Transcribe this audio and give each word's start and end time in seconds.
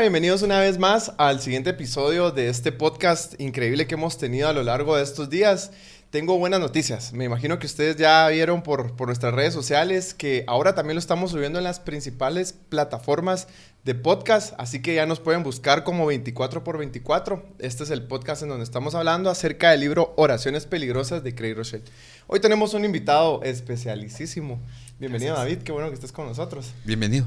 Hola, 0.00 0.06
bienvenidos 0.06 0.40
una 0.40 0.60
vez 0.60 0.78
más 0.78 1.12
al 1.18 1.42
siguiente 1.42 1.68
episodio 1.68 2.30
de 2.30 2.48
este 2.48 2.72
podcast 2.72 3.38
increíble 3.38 3.86
que 3.86 3.96
hemos 3.96 4.16
tenido 4.16 4.48
a 4.48 4.54
lo 4.54 4.62
largo 4.62 4.96
de 4.96 5.02
estos 5.02 5.28
días. 5.28 5.72
Tengo 6.08 6.38
buenas 6.38 6.58
noticias. 6.58 7.12
Me 7.12 7.26
imagino 7.26 7.58
que 7.58 7.66
ustedes 7.66 7.96
ya 7.96 8.26
vieron 8.28 8.62
por, 8.62 8.96
por 8.96 9.08
nuestras 9.08 9.34
redes 9.34 9.52
sociales 9.52 10.14
que 10.14 10.44
ahora 10.46 10.74
también 10.74 10.94
lo 10.94 11.00
estamos 11.00 11.32
subiendo 11.32 11.58
en 11.58 11.64
las 11.64 11.80
principales 11.80 12.54
plataformas 12.70 13.46
de 13.84 13.94
podcast, 13.94 14.54
así 14.56 14.80
que 14.80 14.94
ya 14.94 15.04
nos 15.04 15.20
pueden 15.20 15.42
buscar 15.42 15.84
como 15.84 16.06
24 16.06 16.64
por 16.64 16.78
24. 16.78 17.44
Este 17.58 17.84
es 17.84 17.90
el 17.90 18.04
podcast 18.04 18.42
en 18.42 18.48
donde 18.48 18.64
estamos 18.64 18.94
hablando 18.94 19.28
acerca 19.28 19.70
del 19.70 19.80
libro 19.80 20.14
Oraciones 20.16 20.64
Peligrosas 20.64 21.22
de 21.22 21.34
Craig 21.34 21.52
Rochelle. 21.52 21.84
Hoy 22.26 22.40
tenemos 22.40 22.72
un 22.72 22.86
invitado 22.86 23.42
especialísimo. 23.42 24.60
Bienvenido 24.98 25.34
David, 25.34 25.58
qué 25.58 25.72
bueno 25.72 25.88
que 25.88 25.94
estés 25.94 26.10
con 26.12 26.24
nosotros. 26.24 26.72
Bienvenido. 26.86 27.26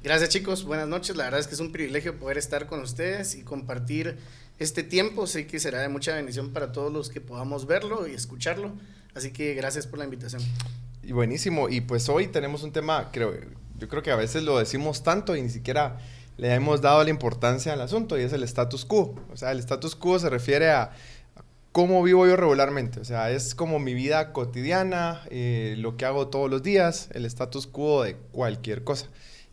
Gracias 0.00 0.30
chicos, 0.30 0.62
buenas 0.64 0.86
noches. 0.86 1.16
La 1.16 1.24
verdad 1.24 1.40
es 1.40 1.48
que 1.48 1.54
es 1.54 1.60
un 1.60 1.72
privilegio 1.72 2.20
poder 2.20 2.38
estar 2.38 2.66
con 2.66 2.80
ustedes 2.80 3.34
y 3.34 3.42
compartir 3.42 4.16
este 4.60 4.84
tiempo. 4.84 5.26
Sé 5.26 5.48
que 5.48 5.58
será 5.58 5.80
de 5.80 5.88
mucha 5.88 6.14
bendición 6.14 6.52
para 6.52 6.70
todos 6.70 6.92
los 6.92 7.10
que 7.10 7.20
podamos 7.20 7.66
verlo 7.66 8.06
y 8.06 8.12
escucharlo. 8.12 8.70
Así 9.16 9.32
que 9.32 9.54
gracias 9.54 9.88
por 9.88 9.98
la 9.98 10.04
invitación. 10.04 10.40
Y 11.02 11.10
buenísimo. 11.10 11.68
Y 11.68 11.80
pues 11.80 12.08
hoy 12.08 12.28
tenemos 12.28 12.62
un 12.62 12.70
tema, 12.70 13.10
creo, 13.10 13.34
yo 13.76 13.88
creo 13.88 14.04
que 14.04 14.12
a 14.12 14.16
veces 14.16 14.44
lo 14.44 14.56
decimos 14.56 15.02
tanto 15.02 15.34
y 15.34 15.42
ni 15.42 15.50
siquiera 15.50 15.98
le 16.36 16.54
hemos 16.54 16.80
dado 16.80 17.02
la 17.02 17.10
importancia 17.10 17.72
al 17.72 17.80
asunto 17.80 18.16
y 18.16 18.22
es 18.22 18.32
el 18.32 18.44
status 18.44 18.84
quo. 18.84 19.16
O 19.32 19.36
sea, 19.36 19.50
el 19.50 19.58
status 19.58 19.96
quo 19.96 20.20
se 20.20 20.30
refiere 20.30 20.70
a 20.70 20.92
cómo 21.72 22.04
vivo 22.04 22.24
yo 22.24 22.36
regularmente. 22.36 23.00
O 23.00 23.04
sea, 23.04 23.32
es 23.32 23.56
como 23.56 23.80
mi 23.80 23.94
vida 23.94 24.32
cotidiana, 24.32 25.22
eh, 25.30 25.74
lo 25.76 25.96
que 25.96 26.04
hago 26.04 26.28
todos 26.28 26.48
los 26.48 26.62
días, 26.62 27.08
el 27.14 27.24
status 27.24 27.66
quo 27.66 28.04
de 28.04 28.14
cualquier 28.30 28.84
cosa. 28.84 29.08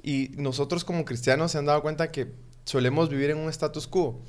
Y 0.06 0.30
nosotros 0.38 0.86
como 0.86 1.04
cristianos 1.04 1.52
se 1.52 1.58
han 1.58 1.66
dado 1.66 1.82
cuenta 1.82 2.12
que 2.12 2.32
solemos 2.64 3.10
vivir 3.10 3.32
en 3.32 3.40
un 3.40 3.50
status 3.50 3.88
quo. 3.88 4.22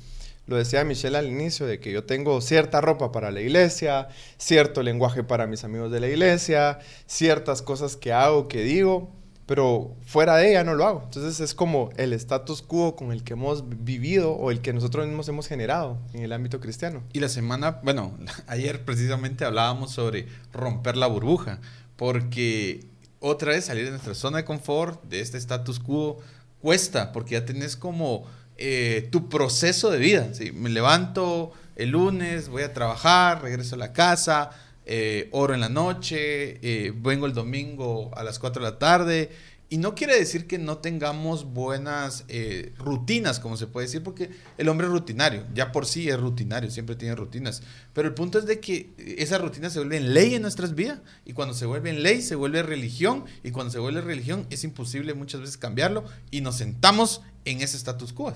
Lo 0.47 0.55
decía 0.55 0.83
Michelle 0.83 1.15
al 1.15 1.27
inicio, 1.27 1.67
de 1.67 1.79
que 1.79 1.91
yo 1.91 2.03
tengo 2.03 2.41
cierta 2.41 2.81
ropa 2.81 3.11
para 3.11 3.29
la 3.29 3.41
iglesia, 3.41 4.07
cierto 4.39 4.81
lenguaje 4.81 5.23
para 5.23 5.45
mis 5.45 5.63
amigos 5.63 5.91
de 5.91 5.99
la 5.99 6.07
iglesia, 6.07 6.79
ciertas 7.05 7.61
cosas 7.61 7.95
que 7.95 8.11
hago, 8.11 8.47
que 8.47 8.63
digo, 8.63 9.11
pero 9.45 9.95
fuera 10.03 10.37
de 10.37 10.49
ella 10.49 10.63
no 10.63 10.73
lo 10.73 10.83
hago. 10.83 11.01
Entonces 11.03 11.39
es 11.41 11.53
como 11.53 11.91
el 11.95 12.11
status 12.13 12.63
quo 12.63 12.95
con 12.95 13.11
el 13.11 13.23
que 13.23 13.33
hemos 13.33 13.63
vivido 13.69 14.31
o 14.31 14.49
el 14.49 14.61
que 14.61 14.73
nosotros 14.73 15.05
mismos 15.05 15.29
hemos 15.29 15.47
generado 15.47 15.99
en 16.15 16.23
el 16.23 16.33
ámbito 16.33 16.59
cristiano. 16.59 17.03
Y 17.13 17.19
la 17.19 17.29
semana, 17.29 17.81
bueno, 17.83 18.17
ayer 18.47 18.83
precisamente 18.83 19.45
hablábamos 19.45 19.91
sobre 19.91 20.25
romper 20.53 20.97
la 20.97 21.05
burbuja, 21.05 21.59
porque 21.97 22.96
otra 23.19 23.51
vez 23.51 23.65
salir 23.65 23.85
de 23.85 23.91
nuestra 23.91 24.13
zona 24.13 24.37
de 24.37 24.45
confort, 24.45 25.03
de 25.03 25.21
este 25.21 25.37
status 25.37 25.79
quo, 25.79 26.19
cuesta, 26.61 27.11
porque 27.11 27.33
ya 27.33 27.45
tenés 27.45 27.75
como 27.75 28.25
eh, 28.57 29.07
tu 29.11 29.29
proceso 29.29 29.91
de 29.91 29.99
vida. 29.99 30.33
¿sí? 30.33 30.51
Me 30.51 30.69
levanto 30.69 31.51
el 31.75 31.89
lunes, 31.89 32.49
voy 32.49 32.63
a 32.63 32.73
trabajar, 32.73 33.41
regreso 33.41 33.75
a 33.75 33.77
la 33.77 33.93
casa, 33.93 34.51
eh, 34.85 35.29
oro 35.31 35.53
en 35.53 35.59
la 35.59 35.69
noche, 35.69 36.59
eh, 36.61 36.93
vengo 36.95 37.25
el 37.25 37.33
domingo 37.33 38.11
a 38.15 38.23
las 38.23 38.39
4 38.39 38.63
de 38.63 38.71
la 38.71 38.79
tarde, 38.79 39.31
y 39.69 39.77
no 39.77 39.95
quiere 39.95 40.17
decir 40.17 40.47
que 40.47 40.57
no 40.57 40.77
tengamos 40.77 41.45
buenas 41.45 42.23
eh, 42.29 42.73
rutinas, 42.77 43.39
como 43.39 43.57
se 43.57 43.67
puede 43.67 43.87
decir, 43.87 44.01
porque 44.01 44.29
el 44.57 44.69
hombre 44.69 44.87
es 44.87 44.93
rutinario, 44.93 45.45
ya 45.53 45.71
por 45.73 45.85
sí 45.85 46.07
es 46.07 46.17
rutinario, 46.17 46.71
siempre 46.71 46.95
tiene 46.95 47.15
rutinas. 47.15 47.61
Pero 47.93 48.07
el 48.07 48.13
punto 48.13 48.39
es 48.39 48.45
de 48.45 48.61
que 48.61 48.91
esas 49.17 49.41
rutinas 49.41 49.73
se 49.73 49.79
vuelven 49.79 50.13
ley 50.13 50.35
en 50.35 50.41
nuestras 50.41 50.73
vidas, 50.73 50.99
y 51.25 51.33
cuando 51.33 51.53
se 51.53 51.65
vuelven 51.65 52.01
ley, 52.01 52.21
se 52.21 52.35
vuelve 52.35 52.63
religión, 52.63 53.25
y 53.43 53.51
cuando 53.51 53.71
se 53.71 53.79
vuelve 53.79 54.01
religión 54.01 54.47
es 54.49 54.63
imposible 54.63 55.13
muchas 55.13 55.41
veces 55.41 55.57
cambiarlo, 55.57 56.05
y 56.31 56.41
nos 56.41 56.55
sentamos 56.55 57.21
en 57.43 57.61
ese 57.61 57.75
status 57.75 58.13
quo. 58.13 58.33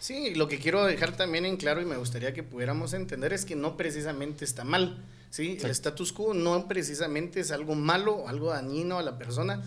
Sí, 0.00 0.34
lo 0.34 0.48
que 0.48 0.58
quiero 0.58 0.84
dejar 0.84 1.16
también 1.16 1.46
en 1.46 1.56
claro 1.56 1.80
y 1.80 1.84
me 1.84 1.96
gustaría 1.96 2.32
que 2.32 2.42
pudiéramos 2.42 2.92
entender 2.92 3.32
es 3.32 3.44
que 3.44 3.54
no 3.54 3.76
precisamente 3.76 4.44
está 4.44 4.64
mal, 4.64 5.00
¿sí? 5.30 5.58
El 5.62 5.70
status 5.70 6.12
quo 6.12 6.34
no 6.34 6.66
precisamente 6.66 7.38
es 7.38 7.52
algo 7.52 7.76
malo, 7.76 8.26
algo 8.26 8.50
dañino 8.50 8.98
a 8.98 9.02
la 9.02 9.16
persona, 9.16 9.62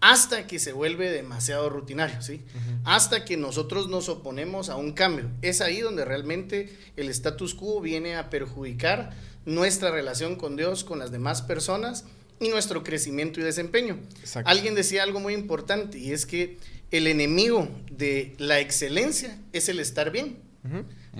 hasta 0.00 0.46
que 0.46 0.58
se 0.58 0.72
vuelve 0.72 1.10
demasiado 1.10 1.68
rutinario, 1.70 2.22
¿sí? 2.22 2.42
Hasta 2.84 3.24
que 3.24 3.36
nosotros 3.36 3.88
nos 3.88 4.08
oponemos 4.08 4.68
a 4.68 4.76
un 4.76 4.92
cambio. 4.92 5.30
Es 5.42 5.60
ahí 5.60 5.80
donde 5.80 6.04
realmente 6.04 6.76
el 6.96 7.08
status 7.08 7.54
quo 7.54 7.80
viene 7.80 8.16
a 8.16 8.30
perjudicar 8.30 9.10
nuestra 9.44 9.90
relación 9.90 10.36
con 10.36 10.56
Dios, 10.56 10.84
con 10.84 10.98
las 10.98 11.10
demás 11.10 11.42
personas 11.42 12.04
y 12.40 12.48
nuestro 12.48 12.84
crecimiento 12.84 13.40
y 13.40 13.42
desempeño. 13.42 13.98
Alguien 14.44 14.74
decía 14.74 15.02
algo 15.02 15.20
muy 15.20 15.34
importante 15.34 15.98
y 15.98 16.12
es 16.12 16.26
que 16.26 16.58
el 16.90 17.06
enemigo 17.06 17.68
de 17.90 18.34
la 18.38 18.60
excelencia 18.60 19.38
es 19.52 19.68
el 19.68 19.80
estar 19.80 20.10
bien. 20.10 20.38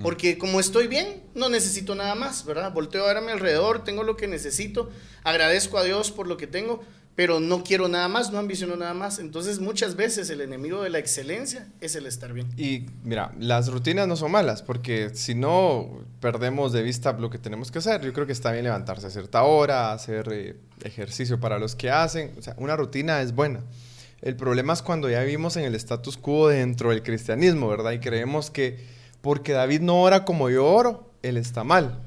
Porque 0.01 0.37
como 0.37 0.59
estoy 0.59 0.87
bien, 0.87 1.23
no 1.33 1.49
necesito 1.49 1.95
nada 1.95 2.15
más, 2.15 2.45
¿verdad? 2.45 2.71
Volteo 2.71 3.03
a 3.03 3.07
ver 3.07 3.17
a 3.17 3.21
mi 3.21 3.31
alrededor, 3.31 3.83
tengo 3.83 4.03
lo 4.03 4.15
que 4.15 4.27
necesito, 4.27 4.89
agradezco 5.23 5.77
a 5.77 5.83
Dios 5.83 6.11
por 6.11 6.27
lo 6.27 6.37
que 6.37 6.47
tengo, 6.47 6.83
pero 7.19 7.41
no 7.41 7.65
quiero 7.65 7.89
nada 7.89 8.07
más, 8.07 8.31
no 8.31 8.39
ambiciono 8.39 8.77
nada 8.77 8.93
más. 8.93 9.19
Entonces 9.19 9.59
muchas 9.59 9.97
veces 9.97 10.29
el 10.29 10.39
enemigo 10.39 10.83
de 10.83 10.89
la 10.89 10.99
excelencia 10.99 11.67
es 11.81 11.97
el 11.97 12.05
estar 12.05 12.31
bien. 12.31 12.47
Y 12.55 12.85
mira, 13.03 13.33
las 13.37 13.67
rutinas 13.69 14.07
no 14.07 14.15
son 14.15 14.31
malas, 14.31 14.61
porque 14.63 15.09
si 15.13 15.35
no 15.35 15.99
perdemos 16.21 16.71
de 16.71 16.81
vista 16.81 17.11
lo 17.11 17.29
que 17.29 17.37
tenemos 17.37 17.71
que 17.71 17.79
hacer. 17.79 17.99
Yo 18.05 18.13
creo 18.13 18.25
que 18.25 18.31
está 18.31 18.53
bien 18.53 18.63
levantarse 18.63 19.07
a 19.07 19.09
cierta 19.09 19.43
hora, 19.43 19.91
hacer 19.91 20.29
eh, 20.31 20.55
ejercicio 20.81 21.41
para 21.41 21.59
los 21.59 21.75
que 21.75 21.91
hacen. 21.91 22.31
O 22.39 22.41
sea, 22.41 22.55
una 22.57 22.77
rutina 22.77 23.21
es 23.21 23.35
buena. 23.35 23.65
El 24.21 24.37
problema 24.37 24.71
es 24.71 24.81
cuando 24.81 25.09
ya 25.09 25.19
vivimos 25.19 25.57
en 25.57 25.65
el 25.65 25.75
status 25.75 26.15
quo 26.15 26.47
dentro 26.47 26.91
del 26.91 27.03
cristianismo, 27.03 27.67
¿verdad? 27.67 27.91
Y 27.91 27.99
creemos 27.99 28.49
que 28.49 28.77
porque 29.19 29.51
David 29.51 29.81
no 29.81 30.01
ora 30.01 30.23
como 30.23 30.49
yo 30.49 30.65
oro, 30.65 31.11
él 31.21 31.35
está 31.35 31.65
mal 31.65 31.99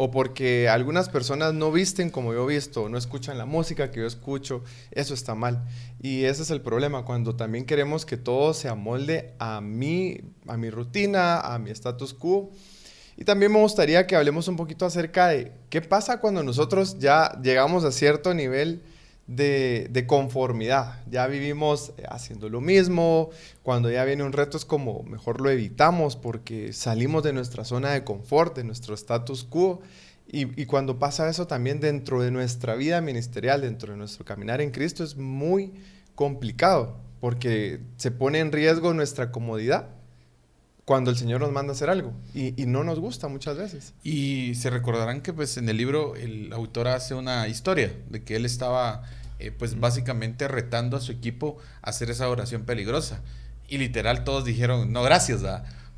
o 0.00 0.12
porque 0.12 0.68
algunas 0.68 1.08
personas 1.08 1.54
no 1.54 1.72
visten 1.72 2.08
como 2.08 2.32
yo 2.32 2.46
visto, 2.46 2.88
no 2.88 2.96
escuchan 2.96 3.36
la 3.36 3.46
música 3.46 3.90
que 3.90 3.98
yo 3.98 4.06
escucho, 4.06 4.62
eso 4.92 5.12
está 5.12 5.34
mal. 5.34 5.64
Y 6.00 6.22
ese 6.22 6.42
es 6.42 6.50
el 6.52 6.60
problema, 6.60 7.04
cuando 7.04 7.34
también 7.34 7.66
queremos 7.66 8.06
que 8.06 8.16
todo 8.16 8.54
se 8.54 8.68
amolde 8.68 9.34
a 9.40 9.60
mí, 9.60 10.20
a 10.46 10.56
mi 10.56 10.70
rutina, 10.70 11.40
a 11.40 11.58
mi 11.58 11.70
status 11.70 12.14
quo. 12.14 12.52
Y 13.16 13.24
también 13.24 13.50
me 13.50 13.58
gustaría 13.58 14.06
que 14.06 14.14
hablemos 14.14 14.46
un 14.46 14.54
poquito 14.54 14.86
acerca 14.86 15.26
de 15.26 15.50
qué 15.68 15.82
pasa 15.82 16.20
cuando 16.20 16.44
nosotros 16.44 17.00
ya 17.00 17.36
llegamos 17.42 17.82
a 17.82 17.90
cierto 17.90 18.34
nivel 18.34 18.82
de, 19.28 20.04
conformidad. 20.06 21.00
Ya 21.08 21.26
vivimos 21.26 21.92
eh, 21.96 22.04
haciendo 22.08 22.48
lo 22.48 22.60
mismo, 22.60 23.30
cuando 23.62 23.90
ya 23.90 24.04
viene 24.04 24.24
un 24.24 24.32
reto 24.32 24.56
es 24.56 24.64
como 24.64 25.02
mejor 25.04 25.40
lo 25.40 25.50
evitamos 25.50 26.16
porque 26.16 26.72
salimos 26.72 27.22
de 27.22 27.32
nuestra 27.32 27.64
zona 27.64 27.90
de 27.90 28.04
confort, 28.04 28.56
de 28.56 28.64
nuestro 28.64 28.94
status 28.94 29.44
quo. 29.44 29.80
Y, 30.30 30.66
cuando 30.66 30.98
pasa 30.98 31.30
eso 31.30 31.46
también 31.46 31.80
dentro 31.80 32.20
de 32.20 32.30
nuestra 32.30 32.74
vida 32.74 33.00
ministerial, 33.00 33.62
dentro 33.62 33.92
de 33.92 33.98
nuestro 33.98 34.26
caminar 34.26 34.60
en 34.60 34.72
Cristo, 34.72 35.02
es 35.02 35.16
muy 35.16 35.72
complicado 36.14 36.98
porque 37.18 37.80
se 37.96 38.10
pone 38.10 38.38
en 38.40 38.52
riesgo 38.52 38.92
nuestra 38.92 39.32
comodidad 39.32 39.88
cuando 40.84 41.10
el 41.10 41.16
Señor 41.16 41.40
nos 41.40 41.50
manda 41.50 41.72
hacer 41.72 41.88
algo 41.88 42.12
y, 42.34 42.60
y, 42.62 42.66
no 42.66 42.84
nos 42.84 43.00
gusta 43.00 43.28
muchas 43.28 43.56
veces. 43.56 43.94
Y 44.02 44.54
se 44.54 44.68
recordarán 44.68 45.22
que 45.22 45.32
pues 45.32 45.56
en 45.56 45.66
el 45.70 45.78
libro 45.78 46.14
el 46.14 46.52
autor 46.52 46.88
hace 46.88 47.14
una 47.14 47.48
historia 47.48 47.90
de 48.10 48.22
que 48.22 48.36
él 48.36 48.44
estaba 48.44 49.04
eh, 49.38 49.50
pues 49.50 49.78
básicamente 49.78 50.48
retando 50.48 50.96
a 50.96 51.00
su 51.00 51.12
equipo 51.12 51.58
a 51.82 51.90
hacer 51.90 52.10
esa 52.10 52.28
oración 52.28 52.64
peligrosa. 52.64 53.20
Y 53.68 53.78
literal 53.78 54.24
todos 54.24 54.44
dijeron, 54.44 54.92
no, 54.92 55.02
gracias, 55.02 55.42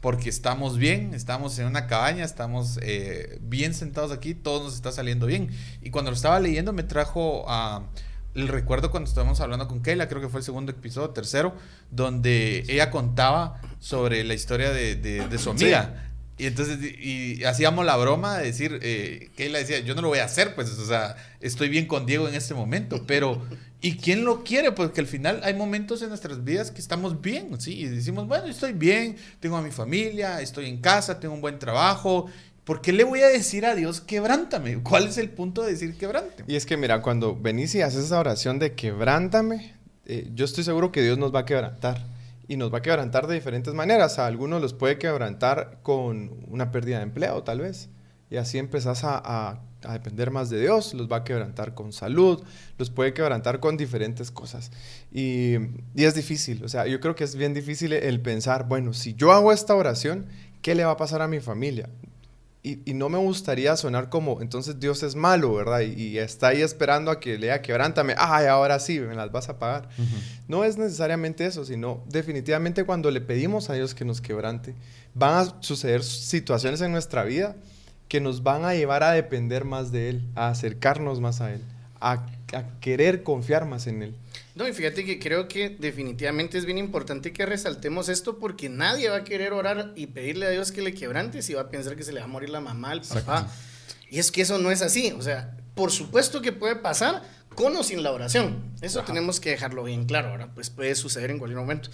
porque 0.00 0.28
estamos 0.28 0.76
bien, 0.76 1.14
estamos 1.14 1.58
en 1.58 1.66
una 1.66 1.86
cabaña, 1.86 2.24
estamos 2.24 2.78
eh, 2.82 3.38
bien 3.42 3.74
sentados 3.74 4.12
aquí, 4.12 4.34
todo 4.34 4.64
nos 4.64 4.74
está 4.74 4.92
saliendo 4.92 5.26
bien. 5.26 5.50
Y 5.82 5.90
cuando 5.90 6.10
lo 6.10 6.16
estaba 6.16 6.40
leyendo 6.40 6.72
me 6.72 6.82
trajo 6.82 7.44
a... 7.48 7.86
el 8.34 8.48
recuerdo 8.48 8.90
cuando 8.90 9.08
estábamos 9.08 9.40
hablando 9.40 9.68
con 9.68 9.82
Keila, 9.82 10.08
creo 10.08 10.20
que 10.20 10.28
fue 10.28 10.40
el 10.40 10.44
segundo 10.44 10.72
episodio, 10.72 11.10
tercero, 11.10 11.54
donde 11.90 12.64
ella 12.68 12.90
contaba 12.90 13.60
sobre 13.78 14.24
la 14.24 14.34
historia 14.34 14.72
de, 14.72 14.96
de, 14.96 15.38
su 15.38 15.50
amiga. 15.50 16.09
Y 16.40 16.46
entonces, 16.46 16.78
y 16.80 17.44
hacíamos 17.44 17.84
la 17.84 17.98
broma 17.98 18.38
de 18.38 18.46
decir, 18.46 18.78
eh, 18.80 19.28
que 19.36 19.44
él 19.44 19.52
decía, 19.52 19.80
yo 19.80 19.94
no 19.94 20.00
lo 20.00 20.08
voy 20.08 20.20
a 20.20 20.24
hacer, 20.24 20.54
pues, 20.54 20.70
o 20.70 20.86
sea, 20.86 21.14
estoy 21.40 21.68
bien 21.68 21.84
con 21.86 22.06
Diego 22.06 22.28
en 22.28 22.34
este 22.34 22.54
momento, 22.54 23.04
pero, 23.06 23.42
¿y 23.82 23.98
quién 23.98 24.24
lo 24.24 24.42
quiere? 24.42 24.72
Porque 24.72 25.02
al 25.02 25.06
final 25.06 25.42
hay 25.44 25.52
momentos 25.52 26.00
en 26.00 26.08
nuestras 26.08 26.42
vidas 26.42 26.70
que 26.70 26.80
estamos 26.80 27.20
bien, 27.20 27.60
¿sí? 27.60 27.78
Y 27.80 27.88
decimos, 27.88 28.26
bueno, 28.26 28.46
estoy 28.46 28.72
bien, 28.72 29.16
tengo 29.38 29.58
a 29.58 29.60
mi 29.60 29.70
familia, 29.70 30.40
estoy 30.40 30.70
en 30.70 30.80
casa, 30.80 31.20
tengo 31.20 31.34
un 31.34 31.42
buen 31.42 31.58
trabajo, 31.58 32.30
¿Por 32.64 32.82
qué 32.82 32.92
le 32.92 33.04
voy 33.04 33.20
a 33.22 33.26
decir 33.26 33.66
a 33.66 33.74
Dios 33.74 34.00
quebrántame? 34.00 34.80
¿Cuál 34.82 35.08
es 35.08 35.18
el 35.18 35.28
punto 35.30 35.62
de 35.62 35.72
decir 35.72 35.96
quebrántame? 35.98 36.44
Y 36.46 36.54
es 36.54 36.66
que 36.66 36.76
mira, 36.76 37.02
cuando 37.02 37.34
venís 37.34 37.74
y 37.74 37.82
haces 37.82 38.04
esa 38.04 38.20
oración 38.20 38.60
de 38.60 38.74
quebrántame, 38.74 39.74
eh, 40.06 40.30
yo 40.34 40.44
estoy 40.44 40.62
seguro 40.62 40.92
que 40.92 41.02
Dios 41.02 41.18
nos 41.18 41.34
va 41.34 41.40
a 41.40 41.44
quebrantar 41.46 42.06
y 42.50 42.56
nos 42.56 42.74
va 42.74 42.78
a 42.78 42.82
quebrantar 42.82 43.28
de 43.28 43.34
diferentes 43.34 43.74
maneras. 43.74 44.18
A 44.18 44.26
algunos 44.26 44.60
los 44.60 44.74
puede 44.74 44.98
quebrantar 44.98 45.78
con 45.84 46.44
una 46.48 46.72
pérdida 46.72 46.96
de 46.96 47.04
empleo, 47.04 47.44
tal 47.44 47.60
vez. 47.60 47.90
Y 48.28 48.38
así 48.38 48.58
empezás 48.58 49.04
a, 49.04 49.60
a 49.84 49.92
depender 49.92 50.32
más 50.32 50.50
de 50.50 50.60
Dios, 50.60 50.92
los 50.92 51.08
va 51.08 51.18
a 51.18 51.24
quebrantar 51.24 51.74
con 51.74 51.92
salud, 51.92 52.42
los 52.76 52.90
puede 52.90 53.14
quebrantar 53.14 53.60
con 53.60 53.76
diferentes 53.76 54.32
cosas. 54.32 54.72
Y, 55.12 55.54
y 55.94 56.04
es 56.04 56.16
difícil, 56.16 56.64
o 56.64 56.68
sea, 56.68 56.88
yo 56.88 56.98
creo 56.98 57.14
que 57.14 57.22
es 57.22 57.36
bien 57.36 57.54
difícil 57.54 57.92
el 57.92 58.20
pensar, 58.20 58.66
bueno, 58.66 58.94
si 58.94 59.14
yo 59.14 59.30
hago 59.30 59.52
esta 59.52 59.76
oración, 59.76 60.26
¿qué 60.60 60.74
le 60.74 60.84
va 60.84 60.92
a 60.92 60.96
pasar 60.96 61.22
a 61.22 61.28
mi 61.28 61.38
familia? 61.38 61.88
Y, 62.62 62.92
no 62.92 63.08
me 63.08 63.16
gustaría 63.16 63.74
sonar 63.76 64.10
como, 64.10 64.42
entonces 64.42 64.78
Dios 64.78 65.02
es 65.02 65.14
malo, 65.14 65.54
¿verdad? 65.54 65.80
Y, 65.80 66.18
está 66.18 66.48
ahí 66.48 66.60
esperando 66.60 67.10
a 67.10 67.18
que 67.18 67.38
lea 67.38 67.62
quebrántame, 67.62 68.14
ay, 68.18 68.46
ahora 68.46 68.78
sí, 68.78 69.00
me 69.00 69.14
las 69.14 69.32
vas 69.32 69.48
a 69.48 69.58
pagar. 69.58 69.88
No 70.46 70.64
es 70.64 70.76
necesariamente 70.76 71.46
eso, 71.46 71.64
sino 71.64 72.04
definitivamente 72.06 72.84
cuando 72.84 73.10
le 73.10 73.22
pedimos 73.22 73.70
a 73.70 73.74
Dios 73.74 73.94
que 73.94 74.04
nos 74.04 74.20
quebrante, 74.20 74.74
van 75.14 75.34
a 75.34 75.62
suceder 75.62 76.02
situaciones 76.02 76.82
en 76.82 76.92
nuestra 76.92 77.24
vida 77.24 77.56
que 78.08 78.20
nos 78.20 78.42
van 78.42 78.64
a 78.66 78.74
llevar 78.74 79.04
a 79.04 79.12
depender 79.12 79.64
más 79.64 79.90
de 79.90 80.10
Él, 80.10 80.28
a 80.34 80.48
acercarnos 80.48 81.20
más 81.20 81.40
a 81.40 81.54
Él, 81.54 81.62
a, 82.00 82.26
a 82.52 82.80
querer 82.80 83.22
confiar 83.22 83.64
más 83.64 83.86
en 83.86 84.02
Él. 84.02 84.14
No, 84.60 84.68
y 84.68 84.74
fíjate 84.74 85.06
que 85.06 85.18
creo 85.18 85.48
que 85.48 85.70
definitivamente 85.70 86.58
es 86.58 86.66
bien 86.66 86.76
importante 86.76 87.32
que 87.32 87.46
resaltemos 87.46 88.10
esto 88.10 88.38
porque 88.38 88.68
nadie 88.68 89.08
va 89.08 89.16
a 89.16 89.24
querer 89.24 89.54
orar 89.54 89.94
y 89.96 90.08
pedirle 90.08 90.44
a 90.44 90.50
Dios 90.50 90.70
que 90.70 90.82
le 90.82 90.92
quebrante 90.92 91.40
si 91.40 91.54
va 91.54 91.62
a 91.62 91.70
pensar 91.70 91.96
que 91.96 92.02
se 92.02 92.12
le 92.12 92.20
va 92.20 92.26
a 92.26 92.28
morir 92.28 92.50
la 92.50 92.60
mamá, 92.60 92.92
el 92.92 93.00
papá. 93.00 93.50
Y 94.10 94.18
es 94.18 94.30
que 94.30 94.42
eso 94.42 94.58
no 94.58 94.70
es 94.70 94.82
así. 94.82 95.14
O 95.16 95.22
sea, 95.22 95.56
por 95.74 95.90
supuesto 95.90 96.42
que 96.42 96.52
puede 96.52 96.76
pasar 96.76 97.22
con 97.54 97.74
o 97.74 97.82
sin 97.82 98.02
la 98.02 98.12
oración. 98.12 98.62
Eso 98.82 99.00
tenemos 99.00 99.40
que 99.40 99.48
dejarlo 99.48 99.82
bien 99.84 100.04
claro. 100.04 100.28
Ahora, 100.28 100.52
pues 100.52 100.68
puede 100.68 100.94
suceder 100.94 101.30
en 101.30 101.38
cualquier 101.38 101.58
momento. 101.58 101.88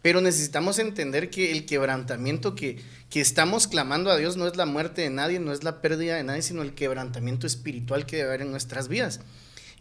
Pero 0.00 0.20
necesitamos 0.20 0.78
entender 0.78 1.28
que 1.28 1.50
el 1.50 1.66
quebrantamiento 1.66 2.54
que, 2.54 2.80
que 3.10 3.20
estamos 3.20 3.66
clamando 3.66 4.12
a 4.12 4.16
Dios 4.16 4.36
no 4.36 4.46
es 4.46 4.56
la 4.56 4.66
muerte 4.66 5.02
de 5.02 5.10
nadie, 5.10 5.40
no 5.40 5.52
es 5.52 5.64
la 5.64 5.82
pérdida 5.82 6.14
de 6.14 6.22
nadie, 6.22 6.42
sino 6.42 6.62
el 6.62 6.74
quebrantamiento 6.74 7.48
espiritual 7.48 8.06
que 8.06 8.18
debe 8.18 8.28
haber 8.28 8.42
en 8.42 8.52
nuestras 8.52 8.86
vidas. 8.86 9.18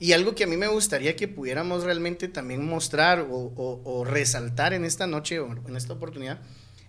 Y 0.01 0.13
algo 0.13 0.33
que 0.33 0.45
a 0.45 0.47
mí 0.47 0.57
me 0.57 0.67
gustaría 0.67 1.15
que 1.15 1.27
pudiéramos 1.27 1.83
realmente 1.83 2.27
también 2.27 2.65
mostrar 2.65 3.27
o, 3.29 4.03
resaltar 4.03 4.73
en 4.73 4.83
esta 4.83 5.05
noche 5.05 5.39
o 5.39 5.55
en 5.67 5.77
esta 5.77 5.93
oportunidad 5.93 6.41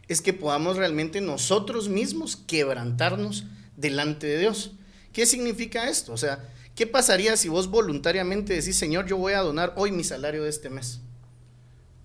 es 0.09 0.23
que 0.23 0.32
podamos 0.32 0.79
realmente 0.79 1.20
nosotros 1.20 1.91
mismos 1.91 2.37
quebrantarnos 2.37 3.44
delante 3.76 4.26
de 4.26 4.38
Dios. 4.38 4.73
¿Qué 5.12 5.26
significa 5.26 5.91
esto? 5.91 6.14
O 6.14 6.17
sea, 6.17 6.49
¿qué 6.75 6.87
pasaría 6.87 7.37
si 7.37 7.50
vos 7.50 7.69
voluntariamente 7.69 8.55
decís, 8.55 8.76
Señor, 8.76 9.05
yo 9.05 9.19
voy 9.19 9.35
a 9.35 9.41
donar 9.41 9.75
hoy 9.76 9.93
mi 9.93 10.05
salario 10.05 10.44
de 10.44 10.49
este 10.49 10.70
mes? 10.70 11.00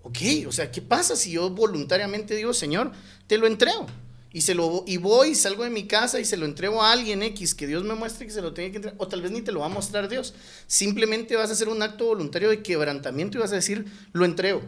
Ok, 0.04 0.18
o 0.46 0.52
sea, 0.52 0.74
¿qué 0.74 0.82
pasa 0.82 1.16
si 1.16 1.32
yo 1.32 1.50
voluntariamente 1.50 2.36
digo, 2.36 2.54
Señor, 2.54 2.92
te 3.28 3.38
lo 3.38 3.48
entrego? 3.48 3.88
Y, 4.32 4.42
se 4.42 4.54
lo, 4.54 4.84
y 4.86 4.98
voy, 4.98 5.36
salgo 5.36 5.64
de 5.64 5.70
mi 5.70 5.88
casa 5.88 6.20
y 6.20 6.26
se 6.26 6.38
lo 6.38 6.46
entrego 6.46 6.82
a 6.84 6.92
alguien 6.92 7.24
X 7.24 7.56
que 7.56 7.66
Dios 7.66 7.84
me 7.84 7.96
muestre 7.96 8.26
que 8.26 8.34
se 8.34 8.42
lo 8.42 8.54
tiene 8.54 8.72
que 8.72 8.78
entregar, 8.78 9.00
o 9.00 9.08
tal 9.08 9.22
vez 9.22 9.32
ni 9.32 9.42
te 9.42 9.52
lo 9.52 9.62
va 9.62 9.68
a 9.68 9.70
mostrar 9.70 10.10
Dios. 10.10 10.34
Simplemente 10.68 11.36
vas 11.36 11.50
a 11.50 11.54
hacer 11.54 11.70
un 11.70 11.82
acto 11.82 12.06
voluntario 12.06 12.50
de 12.50 12.62
quebrantamiento 12.62 13.38
y 13.38 13.42
vas 13.42 13.52
a 13.52 13.56
decir, 13.56 13.86
lo 14.12 14.26
entrego. 14.26 14.62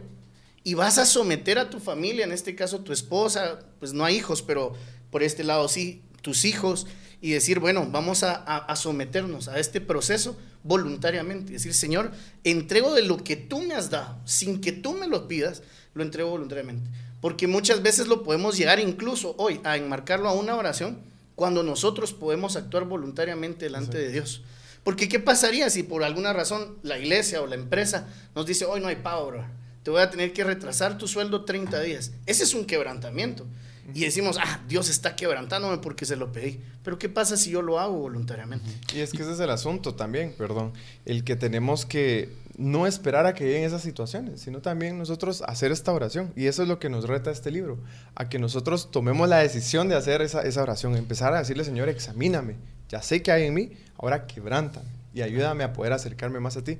Y 0.64 0.74
vas 0.74 0.98
a 0.98 1.06
someter 1.06 1.58
a 1.58 1.70
tu 1.70 1.78
familia, 1.78 2.24
en 2.24 2.32
este 2.32 2.54
caso 2.54 2.80
tu 2.80 2.92
esposa, 2.92 3.60
pues 3.78 3.92
no 3.92 4.04
hay 4.04 4.16
hijos, 4.16 4.42
pero 4.42 4.74
por 5.10 5.22
este 5.22 5.44
lado 5.44 5.68
sí, 5.68 6.02
tus 6.22 6.44
hijos, 6.44 6.86
y 7.22 7.32
decir, 7.32 7.60
bueno, 7.60 7.86
vamos 7.90 8.22
a, 8.22 8.34
a 8.34 8.76
someternos 8.76 9.48
a 9.48 9.58
este 9.58 9.80
proceso 9.80 10.38
voluntariamente. 10.62 11.52
Decir, 11.52 11.74
Señor, 11.74 12.12
entrego 12.44 12.94
de 12.94 13.02
lo 13.02 13.22
que 13.22 13.36
tú 13.36 13.60
me 13.60 13.74
has 13.74 13.90
dado, 13.90 14.18
sin 14.24 14.60
que 14.60 14.72
tú 14.72 14.94
me 14.94 15.06
lo 15.06 15.28
pidas, 15.28 15.62
lo 15.94 16.02
entrego 16.02 16.30
voluntariamente. 16.30 16.88
Porque 17.20 17.46
muchas 17.46 17.82
veces 17.82 18.06
lo 18.06 18.22
podemos 18.22 18.56
llegar 18.56 18.80
incluso 18.80 19.34
hoy 19.38 19.60
a 19.64 19.76
enmarcarlo 19.76 20.28
a 20.28 20.32
una 20.32 20.56
oración 20.56 20.98
cuando 21.34 21.62
nosotros 21.62 22.12
podemos 22.12 22.56
actuar 22.56 22.84
voluntariamente 22.84 23.66
delante 23.66 23.98
de 23.98 24.10
Dios. 24.10 24.42
Porque 24.84 25.08
¿qué 25.08 25.20
pasaría 25.20 25.68
si 25.70 25.82
por 25.82 26.04
alguna 26.04 26.32
razón 26.32 26.76
la 26.82 26.98
iglesia 26.98 27.42
o 27.42 27.46
la 27.46 27.54
empresa 27.54 28.08
nos 28.34 28.46
dice, 28.46 28.64
hoy 28.64 28.80
no 28.80 28.88
hay 28.88 28.96
pago, 28.96 29.32
te 29.82 29.90
voy 29.90 30.00
a 30.00 30.10
tener 30.10 30.32
que 30.32 30.44
retrasar 30.44 30.98
tu 30.98 31.06
sueldo 31.06 31.44
30 31.44 31.80
días? 31.80 32.12
Ese 32.26 32.44
es 32.44 32.54
un 32.54 32.64
quebrantamiento. 32.64 33.46
Y 33.94 34.00
decimos, 34.00 34.38
ah, 34.40 34.60
Dios 34.68 34.88
está 34.88 35.16
quebrantándome 35.16 35.78
porque 35.78 36.04
se 36.04 36.16
lo 36.16 36.32
pedí. 36.32 36.60
Pero 36.84 36.98
¿qué 36.98 37.08
pasa 37.08 37.36
si 37.36 37.50
yo 37.50 37.62
lo 37.62 37.80
hago 37.80 37.98
voluntariamente? 37.98 38.70
Y 38.94 39.00
es 39.00 39.10
que 39.10 39.22
ese 39.22 39.32
es 39.32 39.40
el 39.40 39.50
asunto 39.50 39.94
también, 39.94 40.34
perdón. 40.36 40.72
El 41.04 41.24
que 41.24 41.36
tenemos 41.36 41.86
que 41.86 42.32
no 42.60 42.86
esperar 42.86 43.26
a 43.26 43.34
que 43.34 43.44
lleguen 43.44 43.64
esas 43.64 43.82
situaciones, 43.82 44.42
sino 44.42 44.60
también 44.60 44.98
nosotros 44.98 45.42
hacer 45.46 45.72
esta 45.72 45.92
oración. 45.92 46.32
Y 46.36 46.46
eso 46.46 46.62
es 46.62 46.68
lo 46.68 46.78
que 46.78 46.90
nos 46.90 47.08
reta 47.08 47.30
este 47.30 47.50
libro, 47.50 47.78
a 48.14 48.28
que 48.28 48.38
nosotros 48.38 48.90
tomemos 48.90 49.28
la 49.28 49.38
decisión 49.38 49.88
de 49.88 49.96
hacer 49.96 50.20
esa, 50.20 50.42
esa 50.42 50.62
oración, 50.62 50.94
empezar 50.94 51.34
a 51.34 51.38
decirle, 51.38 51.64
Señor, 51.64 51.88
examíname, 51.88 52.56
ya 52.88 53.00
sé 53.00 53.22
que 53.22 53.32
hay 53.32 53.44
en 53.44 53.54
mí, 53.54 53.72
ahora 53.96 54.26
quebrántame 54.26 54.88
y 55.14 55.22
ayúdame 55.22 55.64
a 55.64 55.72
poder 55.72 55.94
acercarme 55.94 56.38
más 56.38 56.56
a 56.58 56.62
ti. 56.62 56.78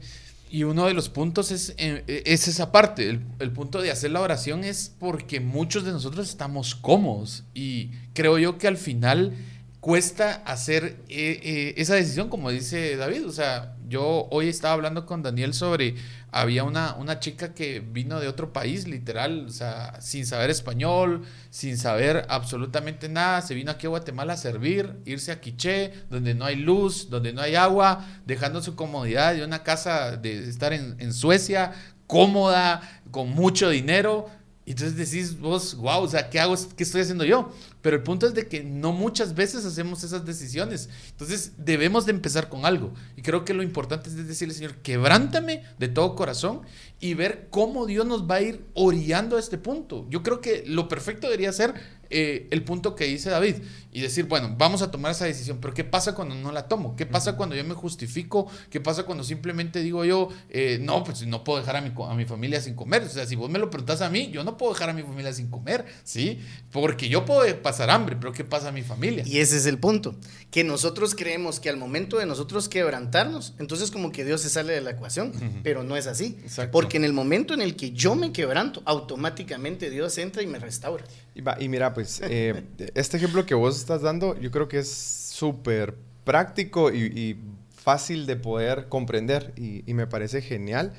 Y 0.51 0.65
uno 0.65 0.87
de 0.87 0.95
los 0.95 1.09
puntos 1.09 1.51
es, 1.51 1.75
eh, 1.79 2.23
es 2.27 2.47
esa 2.49 2.73
parte, 2.73 3.09
el, 3.09 3.21
el, 3.39 3.53
punto 3.53 3.81
de 3.81 3.91
hacer 3.91 4.11
la 4.11 4.21
oración 4.21 4.65
es 4.65 4.93
porque 4.99 5.41
muchos 5.41 5.85
de 5.85 5.93
nosotros 5.93 6.29
estamos 6.29 6.75
cómodos 6.75 7.45
y 7.55 7.93
creo 8.15 8.37
yo 8.37 8.59
que 8.59 8.67
al 8.67 8.77
final 8.77 9.33
cuesta 9.81 10.43
hacer 10.45 10.99
eh, 11.09 11.41
eh, 11.43 11.75
esa 11.77 11.95
decisión, 11.95 12.29
como 12.29 12.51
dice 12.51 12.97
David. 12.97 13.27
O 13.27 13.33
sea, 13.33 13.77
yo 13.91 14.29
hoy 14.31 14.49
estaba 14.49 14.73
hablando 14.73 15.05
con 15.05 15.23
Daniel 15.23 15.53
sobre, 15.53 15.97
había 16.31 16.65
una, 16.65 16.95
una 16.95 17.19
chica 17.19 17.53
que 17.53 17.81
vino 17.81 18.21
de 18.21 18.29
otro 18.29 18.53
país, 18.53 18.87
literal, 18.87 19.47
o 19.49 19.51
sea, 19.51 20.01
sin 20.01 20.25
saber 20.25 20.49
español, 20.49 21.25
sin 21.51 21.77
saber 21.77 22.25
absolutamente 22.29 23.09
nada, 23.09 23.43
se 23.43 23.55
vino 23.55 23.73
aquí 23.73 23.87
a 23.87 23.91
Guatemala 23.91 24.35
a 24.35 24.37
servir, 24.37 24.97
irse 25.05 25.33
a 25.33 25.41
Quiché, 25.41 25.93
donde 26.09 26.35
no 26.35 26.45
hay 26.45 26.57
luz, 26.57 27.11
donde 27.11 27.33
no 27.33 27.43
hay 27.43 27.57
agua, 27.57 28.07
dejando 28.25 28.63
su 28.63 28.77
comodidad 28.77 29.35
de 29.35 29.45
una 29.45 29.65
casa 29.65 30.17
de 30.17 30.49
estar 30.49 30.73
en, 30.73 30.95
en 31.01 31.13
Suecia, 31.13 31.73
cómoda, 32.07 32.83
con 33.11 33.31
mucho 33.31 33.71
dinero. 33.71 34.31
Y 34.71 34.73
entonces 34.73 34.97
decís 34.97 35.41
vos, 35.41 35.75
wow, 35.79 36.05
o 36.05 36.09
sea, 36.09 36.31
¿qué 36.31 36.39
hago? 36.39 36.55
¿Qué 36.77 36.85
estoy 36.85 37.01
haciendo 37.01 37.25
yo? 37.25 37.53
Pero 37.83 37.97
el 37.97 38.05
punto 38.05 38.29
es 38.29 38.35
de 38.35 38.47
que 38.47 38.63
no 38.63 38.93
muchas 38.93 39.35
veces 39.35 39.65
hacemos 39.65 40.05
esas 40.05 40.25
decisiones. 40.25 40.89
Entonces 41.11 41.55
debemos 41.59 42.07
de 42.07 42.13
empezar 42.13 42.49
con 42.49 42.65
algo. 42.65 42.95
Y 43.17 43.23
creo 43.23 43.45
que 43.45 43.53
lo 43.53 43.65
importante 43.65 44.09
es 44.09 44.29
decirle, 44.29 44.55
Señor, 44.55 44.77
quebrántame 44.77 45.65
de 45.81 45.89
todo 45.89 46.15
corazón 46.15 46.61
y 47.01 47.15
ver 47.15 47.49
cómo 47.51 47.85
Dios 47.85 48.07
nos 48.07 48.31
va 48.31 48.37
a 48.37 48.43
ir 48.43 48.65
orillando 48.75 49.39
a 49.39 49.41
este 49.41 49.59
punto. 49.59 50.07
Yo 50.09 50.23
creo 50.23 50.41
que 50.41 50.63
lo 50.65 50.87
perfecto 50.87 51.27
debería 51.27 51.53
ser 51.53 51.75
eh, 52.11 52.49
el 52.51 52.63
punto 52.65 52.95
que 52.95 53.07
dice 53.07 53.31
David 53.31 53.57
y 53.93 54.01
decir, 54.01 54.27
bueno, 54.27 54.55
vamos 54.57 54.83
a 54.83 54.91
tomar 54.91 55.13
esa 55.13 55.25
decisión, 55.25 55.59
pero 55.61 55.75
¿qué 55.75 55.85
pasa 55.85 56.15
cuando 56.15 56.35
no 56.35 56.53
la 56.53 56.69
tomo? 56.69 56.95
¿Qué 56.97 57.07
pasa 57.07 57.37
cuando 57.37 57.57
yo 57.57 57.65
me 57.65 57.75
justifico? 57.75 58.47
¿Qué 58.71 58.81
pasa 58.81 59.05
cuando 59.05 59.25
simplemente 59.25 59.81
digo 59.81 60.05
yo, 60.05 60.29
eh, 60.49 60.79
no, 60.81 61.03
pues 61.03 61.27
no 61.27 61.43
puedo 61.43 61.59
dejar 61.61 61.77
a 61.77 61.81
mi, 61.81 61.93
a 62.09 62.15
mi 62.15 62.25
familia 62.25 62.61
sin 62.61 62.75
comer? 62.75 63.03
O 63.03 63.09
sea, 63.09 63.27
si 63.27 63.35
vos 63.35 63.51
me 63.51 63.59
lo 63.59 63.71
preguntas 63.71 64.01
a 64.01 64.11
mí, 64.11 64.31
yo 64.31 64.45
no 64.45 64.57
puedo 64.57 64.73
dejar 64.73 64.91
a 64.91 64.93
mi 64.93 65.03
familia 65.03 65.33
sin 65.33 65.49
comer, 65.49 65.87
¿sí? 66.05 66.41
Porque 66.71 67.09
yo 67.09 67.25
puedo 67.25 67.41
pasar 67.63 67.91
hambre, 67.91 68.17
pero 68.19 68.33
¿qué 68.33 68.45
pasa 68.45 68.69
a 68.69 68.73
mi 68.73 68.83
familia? 68.83 69.25
Y 69.27 69.39
ese 69.39 69.57
es 69.57 69.67
el 69.67 69.79
punto, 69.79 70.17
que 70.51 70.65
nosotros 70.65 71.15
creemos 71.15 71.61
que 71.61 71.69
al 71.69 71.77
momento 71.77 72.19
de 72.19 72.27
nosotros 72.27 72.69
quebrantarnos, 72.69 73.55
entonces 73.59 73.91
como 73.91 74.13
que 74.13 74.25
Dios 74.25 74.41
se 74.41 74.51
sale 74.51 74.73
de 74.73 74.81
la 74.81 74.91
ecuación, 74.91 75.33
pero 75.63 75.83
no 75.83 75.97
es 75.97 76.07
así. 76.07 76.39
Porque 76.71 76.97
en 76.97 77.05
el 77.05 77.13
momento 77.13 77.55
en 77.55 77.63
el 77.63 77.77
que 77.77 77.93
yo 77.93 78.15
me 78.15 78.33
quebranto, 78.33 78.83
automáticamente 78.85 79.91
Dios 79.91 80.17
entra 80.19 80.43
y 80.43 80.47
me 80.47 80.59
restaura. 80.59 81.05
Y, 81.35 81.69
mira, 81.69 81.95
pues 81.95 82.21
eh, 82.25 82.65
este 82.95 83.17
ejemplo 83.17 83.47
que 83.47 83.55
vos 83.55 83.77
estás 83.77 84.03
dando, 84.03 84.39
yo 84.39 84.51
creo 84.51 84.69
que 84.69 84.79
es 84.79 84.91
súper 84.91 85.95
práctico 86.25 86.93
y, 86.93 87.39
fácil 87.73 88.27
de 88.27 88.37
poder 88.37 88.89
comprender 88.89 89.55
y, 89.57 89.95
me 89.95 90.07
parece 90.07 90.43
genial. 90.43 90.93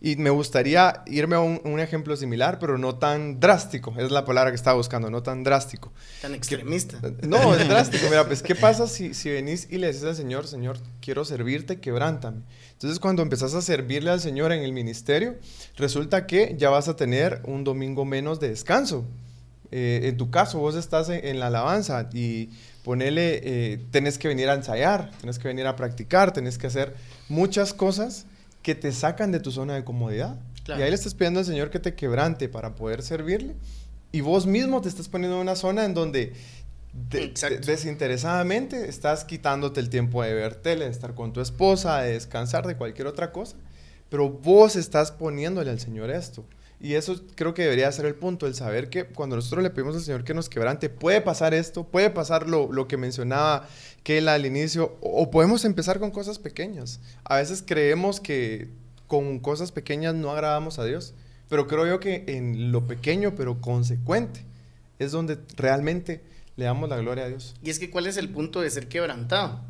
Y 0.00 0.16
me 0.16 0.28
gustaría 0.28 1.02
irme 1.06 1.36
a 1.36 1.40
un, 1.40 1.80
ejemplo 1.80 2.14
similar, 2.16 2.58
pero 2.58 2.76
no 2.76 2.96
tan 2.96 3.40
drástico. 3.40 3.94
Es 3.96 4.10
la 4.10 4.26
palabra 4.26 4.50
que 4.50 4.56
estaba 4.56 4.76
buscando, 4.76 5.08
no 5.10 5.22
tan 5.22 5.44
drástico. 5.44 5.92
Tan 6.20 6.34
extremista. 6.34 7.00
no, 7.22 7.54
es 7.54 7.66
drástico. 7.66 8.04
Mira, 8.10 8.26
pues, 8.26 8.42
¿qué 8.42 8.54
pasa 8.54 8.86
si, 8.86 9.14
si 9.14 9.30
venís 9.30 9.68
y 9.70 9.78
le 9.78 9.86
dices 9.86 10.04
al 10.04 10.16
Señor, 10.16 10.46
Señor, 10.46 10.78
quiero 11.00 11.24
servirte, 11.24 11.80
quebrántame? 11.80 12.42
Entonces, 12.72 12.98
cuando 12.98 13.22
empezás 13.22 13.54
a 13.54 13.62
servirle 13.62 14.10
al 14.10 14.20
Señor 14.20 14.52
en 14.52 14.62
el 14.62 14.72
ministerio, 14.72 15.36
resulta 15.76 16.26
que 16.26 16.54
ya 16.58 16.68
vas 16.68 16.88
a 16.88 16.96
tener 16.96 17.40
un 17.44 17.64
domingo 17.64 18.04
menos 18.04 18.40
de 18.40 18.48
descanso. 18.48 19.06
Eh, 19.76 20.06
en 20.06 20.16
tu 20.16 20.30
caso, 20.30 20.60
vos 20.60 20.76
estás 20.76 21.08
en, 21.08 21.40
la 21.40 21.48
alabanza 21.48 22.08
y 22.12 22.48
ponele, 22.84 23.40
eh, 23.42 23.80
tenés 23.90 24.18
que 24.18 24.28
venir 24.28 24.48
a 24.48 24.54
ensayar, 24.54 25.10
tenés 25.20 25.40
que 25.40 25.48
venir 25.48 25.66
a 25.66 25.74
practicar, 25.74 26.32
tenés 26.32 26.58
que 26.58 26.68
hacer 26.68 26.94
muchas 27.28 27.74
cosas 27.74 28.26
que 28.62 28.76
te 28.76 28.92
sacan 28.92 29.32
de 29.32 29.40
tu 29.40 29.50
zona 29.50 29.74
de 29.74 29.82
comodidad. 29.82 30.38
Y 30.68 30.80
ahí 30.80 30.90
le 30.90 30.94
estás 30.94 31.14
pidiendo 31.14 31.40
al 31.40 31.46
Señor 31.46 31.70
que 31.70 31.80
te 31.80 31.96
quebrante 31.96 32.48
para 32.48 32.76
poder 32.76 33.02
servirle. 33.02 33.56
Y 34.12 34.20
vos 34.20 34.46
mismo 34.46 34.80
te 34.80 34.88
estás 34.88 35.08
poniendo 35.08 35.38
en 35.38 35.42
una 35.42 35.56
zona 35.56 35.84
en 35.84 35.92
donde 35.92 36.34
desinteresadamente 37.10 38.88
estás 38.88 39.24
quitándote 39.24 39.80
el 39.80 39.90
tiempo 39.90 40.22
de 40.22 40.34
ver 40.34 40.54
tele, 40.54 40.84
de 40.84 40.92
estar 40.92 41.16
con 41.16 41.32
tu 41.32 41.40
esposa, 41.40 42.00
de 42.00 42.12
descansar, 42.12 42.64
de 42.64 42.76
cualquier 42.76 43.08
otra 43.08 43.32
cosa. 43.32 43.56
Pero 44.08 44.30
vos 44.30 44.76
estás 44.76 45.10
poniéndole 45.10 45.72
al 45.72 45.80
Señor 45.80 46.10
esto. 46.10 46.44
Y 46.80 46.94
eso 46.94 47.20
creo 47.34 47.54
que 47.54 47.62
debería 47.62 47.90
ser 47.92 48.04
el 48.06 48.14
punto, 48.14 48.46
el 48.46 48.54
saber 48.54 48.90
que 48.90 49.04
cuando 49.04 49.36
nosotros 49.36 49.62
le 49.62 49.70
pedimos 49.70 49.94
al 49.94 50.02
Señor 50.02 50.24
que 50.24 50.34
nos 50.34 50.48
quebrante, 50.48 50.90
puede 50.90 51.20
pasar 51.20 51.54
esto, 51.54 51.84
puede 51.84 52.10
pasar 52.10 52.48
lo, 52.48 52.70
lo 52.72 52.88
que 52.88 52.96
mencionaba 52.96 53.66
Kela 54.02 54.34
al 54.34 54.44
inicio, 54.44 54.96
o 55.00 55.30
podemos 55.30 55.64
empezar 55.64 55.98
con 55.98 56.10
cosas 56.10 56.38
pequeñas. 56.38 57.00
A 57.24 57.36
veces 57.36 57.64
creemos 57.66 58.20
que 58.20 58.68
con 59.06 59.38
cosas 59.38 59.72
pequeñas 59.72 60.14
no 60.14 60.30
agradamos 60.30 60.78
a 60.78 60.84
Dios, 60.84 61.14
pero 61.48 61.66
creo 61.66 61.86
yo 61.86 62.00
que 62.00 62.24
en 62.26 62.72
lo 62.72 62.86
pequeño 62.86 63.34
pero 63.34 63.60
consecuente 63.60 64.44
es 64.98 65.12
donde 65.12 65.38
realmente 65.56 66.22
le 66.56 66.64
damos 66.64 66.88
la 66.88 66.96
gloria 66.96 67.24
a 67.24 67.28
Dios. 67.28 67.54
Y 67.62 67.70
es 67.70 67.78
que 67.78 67.90
cuál 67.90 68.06
es 68.06 68.16
el 68.16 68.28
punto 68.28 68.60
de 68.60 68.70
ser 68.70 68.88
quebrantado. 68.88 69.60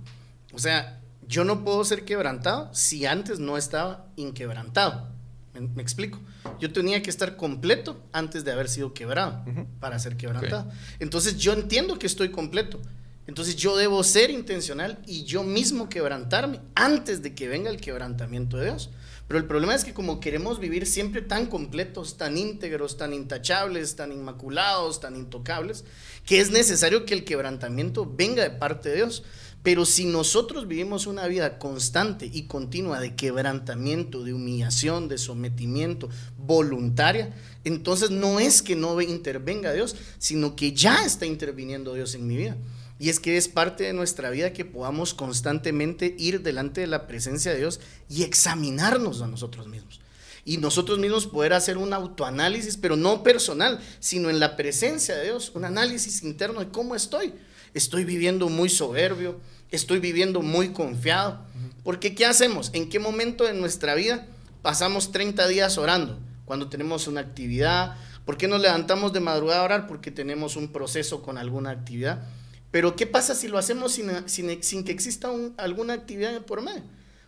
O 0.52 0.58
sea, 0.58 1.00
yo 1.26 1.44
no 1.44 1.64
puedo 1.64 1.84
ser 1.84 2.04
quebrantado 2.04 2.72
si 2.74 3.06
antes 3.06 3.38
no 3.38 3.56
estaba 3.56 4.06
inquebrantado. 4.16 5.13
¿Me, 5.54 5.82
explico? 5.82 6.20
Yo 6.58 6.72
tenía 6.72 7.02
que 7.02 7.10
estar 7.10 7.36
completo 7.36 8.02
antes 8.12 8.44
de 8.44 8.52
haber 8.52 8.68
sido 8.68 8.92
quebrado 8.92 9.44
para 9.80 9.98
ser 9.98 10.16
quebrantado. 10.16 10.70
Entonces 10.98 11.36
yo 11.36 11.52
entiendo 11.52 11.98
que 11.98 12.06
estoy 12.06 12.30
completo. 12.30 12.80
Entonces 13.26 13.56
yo 13.56 13.76
debo 13.76 14.02
ser 14.04 14.30
intencional 14.30 14.98
y 15.06 15.24
yo 15.24 15.42
mismo 15.44 15.88
quebrantarme 15.88 16.60
antes 16.74 17.22
de 17.22 17.34
que 17.34 17.48
venga 17.48 17.70
el 17.70 17.80
quebrantamiento 17.80 18.58
de 18.58 18.66
Dios. 18.66 18.90
Pero 19.26 19.40
el 19.40 19.46
problema 19.46 19.74
es 19.74 19.84
que 19.84 19.94
como 19.94 20.20
queremos 20.20 20.60
vivir 20.60 20.86
siempre 20.86 21.22
tan 21.22 21.46
completos, 21.46 22.18
tan 22.18 22.36
íntegros, 22.36 22.98
tan 22.98 23.14
intachables, 23.14 23.96
tan 23.96 24.12
inmaculados, 24.12 25.00
tan 25.00 25.16
intocables, 25.16 25.84
que 26.26 26.40
es 26.40 26.50
necesario 26.50 27.06
que 27.06 27.14
el 27.14 27.24
quebrantamiento 27.24 28.04
venga 28.04 28.42
de 28.42 28.50
parte 28.50 28.90
de 28.90 28.96
Dios. 28.96 29.24
Pero 29.64 29.86
si 29.86 30.04
nosotros 30.04 30.68
vivimos 30.68 31.06
una 31.06 31.26
vida 31.26 31.58
constante 31.58 32.28
y 32.30 32.42
continua 32.42 33.00
de 33.00 33.14
quebrantamiento, 33.14 34.22
de 34.22 34.34
humillación, 34.34 35.08
de 35.08 35.16
sometimiento 35.16 36.10
voluntaria, 36.36 37.34
entonces 37.64 38.10
no 38.10 38.40
es 38.40 38.60
que 38.60 38.76
no 38.76 39.00
intervenga 39.00 39.72
Dios, 39.72 39.96
sino 40.18 40.54
que 40.54 40.74
ya 40.74 41.06
está 41.06 41.24
interviniendo 41.24 41.94
Dios 41.94 42.14
en 42.14 42.26
mi 42.26 42.36
vida. 42.36 42.58
Y 42.98 43.08
es 43.08 43.18
que 43.18 43.38
es 43.38 43.48
parte 43.48 43.84
de 43.84 43.94
nuestra 43.94 44.28
vida 44.28 44.52
que 44.52 44.66
podamos 44.66 45.14
constantemente 45.14 46.14
ir 46.18 46.42
delante 46.42 46.82
de 46.82 46.86
la 46.86 47.06
presencia 47.06 47.50
de 47.50 47.60
Dios 47.60 47.80
y 48.10 48.22
examinarnos 48.22 49.22
a 49.22 49.28
nosotros 49.28 49.66
mismos. 49.66 49.98
Y 50.44 50.58
nosotros 50.58 50.98
mismos 50.98 51.26
poder 51.26 51.54
hacer 51.54 51.78
un 51.78 51.94
autoanálisis, 51.94 52.76
pero 52.76 52.96
no 52.96 53.22
personal, 53.22 53.80
sino 53.98 54.28
en 54.28 54.40
la 54.40 54.56
presencia 54.56 55.16
de 55.16 55.24
Dios, 55.24 55.52
un 55.54 55.64
análisis 55.64 56.22
interno 56.22 56.60
de 56.60 56.68
cómo 56.68 56.94
estoy. 56.94 57.32
Estoy 57.74 58.04
viviendo 58.04 58.48
muy 58.48 58.68
soberbio, 58.68 59.40
estoy 59.70 59.98
viviendo 59.98 60.42
muy 60.42 60.70
confiado. 60.70 61.44
Porque 61.82 62.14
¿qué 62.14 62.24
hacemos? 62.24 62.70
¿En 62.72 62.88
qué 62.88 62.98
momento 62.98 63.44
de 63.44 63.52
nuestra 63.52 63.94
vida 63.94 64.26
pasamos 64.62 65.12
30 65.12 65.46
días 65.48 65.76
orando? 65.76 66.18
Cuando 66.44 66.68
tenemos 66.68 67.06
una 67.08 67.20
actividad. 67.20 67.96
¿Por 68.24 68.38
qué 68.38 68.48
nos 68.48 68.60
levantamos 68.60 69.12
de 69.12 69.20
madrugada 69.20 69.60
a 69.60 69.64
orar? 69.64 69.86
Porque 69.86 70.10
tenemos 70.10 70.56
un 70.56 70.72
proceso 70.72 71.20
con 71.20 71.36
alguna 71.36 71.70
actividad. 71.70 72.22
Pero 72.70 72.96
¿qué 72.96 73.06
pasa 73.06 73.34
si 73.34 73.48
lo 73.48 73.58
hacemos 73.58 73.92
sin, 73.92 74.84
que 74.84 74.92
exista 74.92 75.30
alguna 75.58 75.92
actividad 75.92 76.40
por 76.42 76.62
medio? 76.62 76.82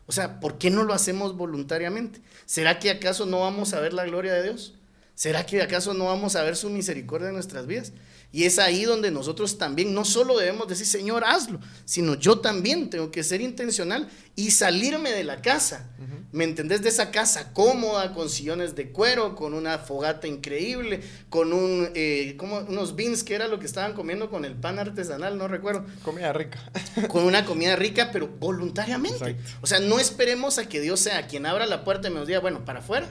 O 0.06 0.12
sea, 0.12 0.40
¿por 0.40 0.58
qué 0.58 0.70
no 0.70 0.84
lo 0.84 0.94
hacemos 0.94 1.36
voluntariamente? 1.36 2.20
¿Será 2.46 2.78
que 2.78 2.90
acaso 2.90 3.26
no 3.26 3.40
vamos 3.40 3.74
a 3.74 3.80
ver 3.80 3.92
la 3.92 4.06
gloria 4.06 4.32
de 4.34 4.44
Dios? 4.44 4.74
¿Será 5.16 5.46
que 5.46 5.62
acaso 5.62 5.94
no 5.94 6.04
vamos 6.04 6.36
a 6.36 6.42
ver 6.42 6.56
su 6.56 6.68
misericordia 6.68 7.28
en 7.28 7.34
nuestras 7.34 7.66
vidas? 7.66 7.92
Y 8.32 8.44
es 8.44 8.58
ahí 8.58 8.84
donde 8.84 9.10
nosotros 9.10 9.56
también 9.56 9.94
no 9.94 10.04
solo 10.04 10.36
debemos 10.36 10.68
decir, 10.68 10.84
Señor, 10.86 11.24
hazlo, 11.24 11.58
sino 11.86 12.16
yo 12.16 12.40
también 12.40 12.90
tengo 12.90 13.10
que 13.10 13.24
ser 13.24 13.40
intencional 13.40 14.10
y 14.34 14.50
salirme 14.50 15.10
de 15.10 15.24
la 15.24 15.40
casa. 15.40 15.88
¿Me 16.32 16.44
entendés? 16.44 16.82
De 16.82 16.90
esa 16.90 17.10
casa 17.10 17.54
cómoda, 17.54 18.12
con 18.12 18.28
sillones 18.28 18.74
de 18.74 18.90
cuero, 18.90 19.34
con 19.34 19.54
una 19.54 19.78
fogata 19.78 20.26
increíble, 20.26 21.00
con 21.30 21.54
un, 21.54 21.88
eh, 21.94 22.34
como 22.36 22.58
unos 22.58 22.94
beans, 22.94 23.24
que 23.24 23.34
era 23.34 23.48
lo 23.48 23.58
que 23.58 23.64
estaban 23.64 23.94
comiendo 23.94 24.28
con 24.28 24.44
el 24.44 24.54
pan 24.54 24.78
artesanal, 24.78 25.38
no 25.38 25.48
recuerdo. 25.48 25.86
Comida 26.02 26.34
rica. 26.34 26.58
con 27.08 27.24
una 27.24 27.46
comida 27.46 27.74
rica, 27.74 28.10
pero 28.12 28.28
voluntariamente. 28.28 29.36
O 29.62 29.66
sea, 29.66 29.78
no 29.78 29.98
esperemos 29.98 30.58
a 30.58 30.68
que 30.68 30.82
Dios 30.82 31.00
sea 31.00 31.26
quien 31.26 31.46
abra 31.46 31.64
la 31.64 31.84
puerta 31.84 32.08
y 32.08 32.10
me 32.10 32.26
diga, 32.26 32.40
bueno, 32.40 32.66
para 32.66 32.80
afuera, 32.80 33.08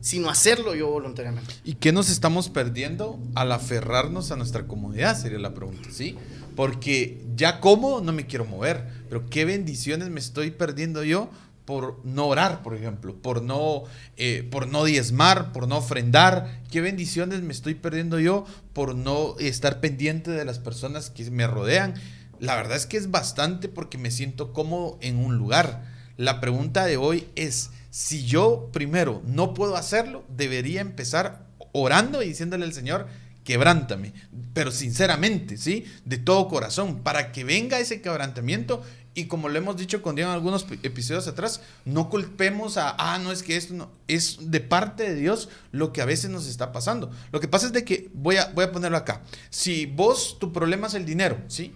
sino 0.00 0.30
hacerlo 0.30 0.76
yo 0.76 0.86
voluntariamente. 0.88 1.47
¿Y 1.64 1.74
qué 1.74 1.92
nos 1.92 2.10
estamos 2.10 2.48
perdiendo 2.48 3.18
al 3.34 3.52
aferrarnos 3.52 4.30
a 4.30 4.36
nuestra 4.36 4.66
comodidad? 4.66 5.16
Sería 5.18 5.38
la 5.38 5.54
pregunta, 5.54 5.90
¿sí? 5.92 6.16
Porque 6.56 7.24
ya 7.36 7.60
como 7.60 8.00
no 8.00 8.12
me 8.12 8.26
quiero 8.26 8.44
mover, 8.44 8.84
pero 9.08 9.28
qué 9.28 9.44
bendiciones 9.44 10.10
me 10.10 10.20
estoy 10.20 10.50
perdiendo 10.50 11.04
yo 11.04 11.30
por 11.64 12.00
no 12.02 12.26
orar, 12.26 12.62
por 12.62 12.74
ejemplo, 12.74 13.14
por 13.14 13.42
no, 13.42 13.84
eh, 14.16 14.48
por 14.50 14.68
no 14.68 14.84
diezmar, 14.84 15.52
por 15.52 15.68
no 15.68 15.76
ofrendar. 15.76 16.62
Qué 16.70 16.80
bendiciones 16.80 17.42
me 17.42 17.52
estoy 17.52 17.74
perdiendo 17.74 18.18
yo 18.18 18.46
por 18.72 18.94
no 18.94 19.36
estar 19.38 19.78
pendiente 19.78 20.30
de 20.30 20.46
las 20.46 20.58
personas 20.58 21.10
que 21.10 21.30
me 21.30 21.46
rodean. 21.46 21.92
La 22.40 22.56
verdad 22.56 22.76
es 22.76 22.86
que 22.86 22.96
es 22.96 23.10
bastante 23.10 23.68
porque 23.68 23.98
me 23.98 24.10
siento 24.10 24.54
cómodo 24.54 24.96
en 25.02 25.18
un 25.18 25.36
lugar. 25.36 25.84
La 26.16 26.40
pregunta 26.40 26.86
de 26.86 26.96
hoy 26.96 27.28
es, 27.36 27.70
si 27.90 28.26
yo 28.26 28.70
primero 28.72 29.22
no 29.26 29.54
puedo 29.54 29.76
hacerlo, 29.76 30.24
debería 30.28 30.80
empezar 30.80 31.46
orando 31.72 32.22
y 32.22 32.28
diciéndole 32.28 32.64
al 32.64 32.72
Señor, 32.72 33.06
quebrántame, 33.44 34.12
pero 34.52 34.70
sinceramente, 34.70 35.56
¿sí? 35.56 35.86
De 36.04 36.18
todo 36.18 36.48
corazón, 36.48 37.02
para 37.02 37.32
que 37.32 37.44
venga 37.44 37.78
ese 37.78 38.02
quebrantamiento 38.02 38.82
y 39.14 39.24
como 39.24 39.48
lo 39.48 39.58
hemos 39.58 39.76
dicho 39.76 40.00
con 40.00 40.14
Diego 40.14 40.30
en 40.30 40.36
algunos 40.36 40.64
episodios 40.82 41.26
atrás, 41.26 41.60
no 41.84 42.08
culpemos 42.08 42.76
a, 42.76 42.94
ah, 42.98 43.18
no 43.18 43.32
es 43.32 43.42
que 43.42 43.56
esto 43.56 43.74
no, 43.74 43.90
es 44.06 44.50
de 44.50 44.60
parte 44.60 45.02
de 45.02 45.16
Dios 45.16 45.48
lo 45.72 45.92
que 45.92 46.02
a 46.02 46.04
veces 46.04 46.30
nos 46.30 46.46
está 46.46 46.70
pasando. 46.70 47.10
Lo 47.32 47.40
que 47.40 47.48
pasa 47.48 47.66
es 47.66 47.72
de 47.72 47.84
que, 47.84 48.10
voy 48.14 48.36
a, 48.36 48.52
voy 48.52 48.64
a 48.64 48.70
ponerlo 48.70 48.96
acá, 48.96 49.22
si 49.50 49.86
vos, 49.86 50.38
tu 50.38 50.52
problema 50.52 50.86
es 50.86 50.94
el 50.94 51.04
dinero, 51.04 51.42
¿sí? 51.48 51.74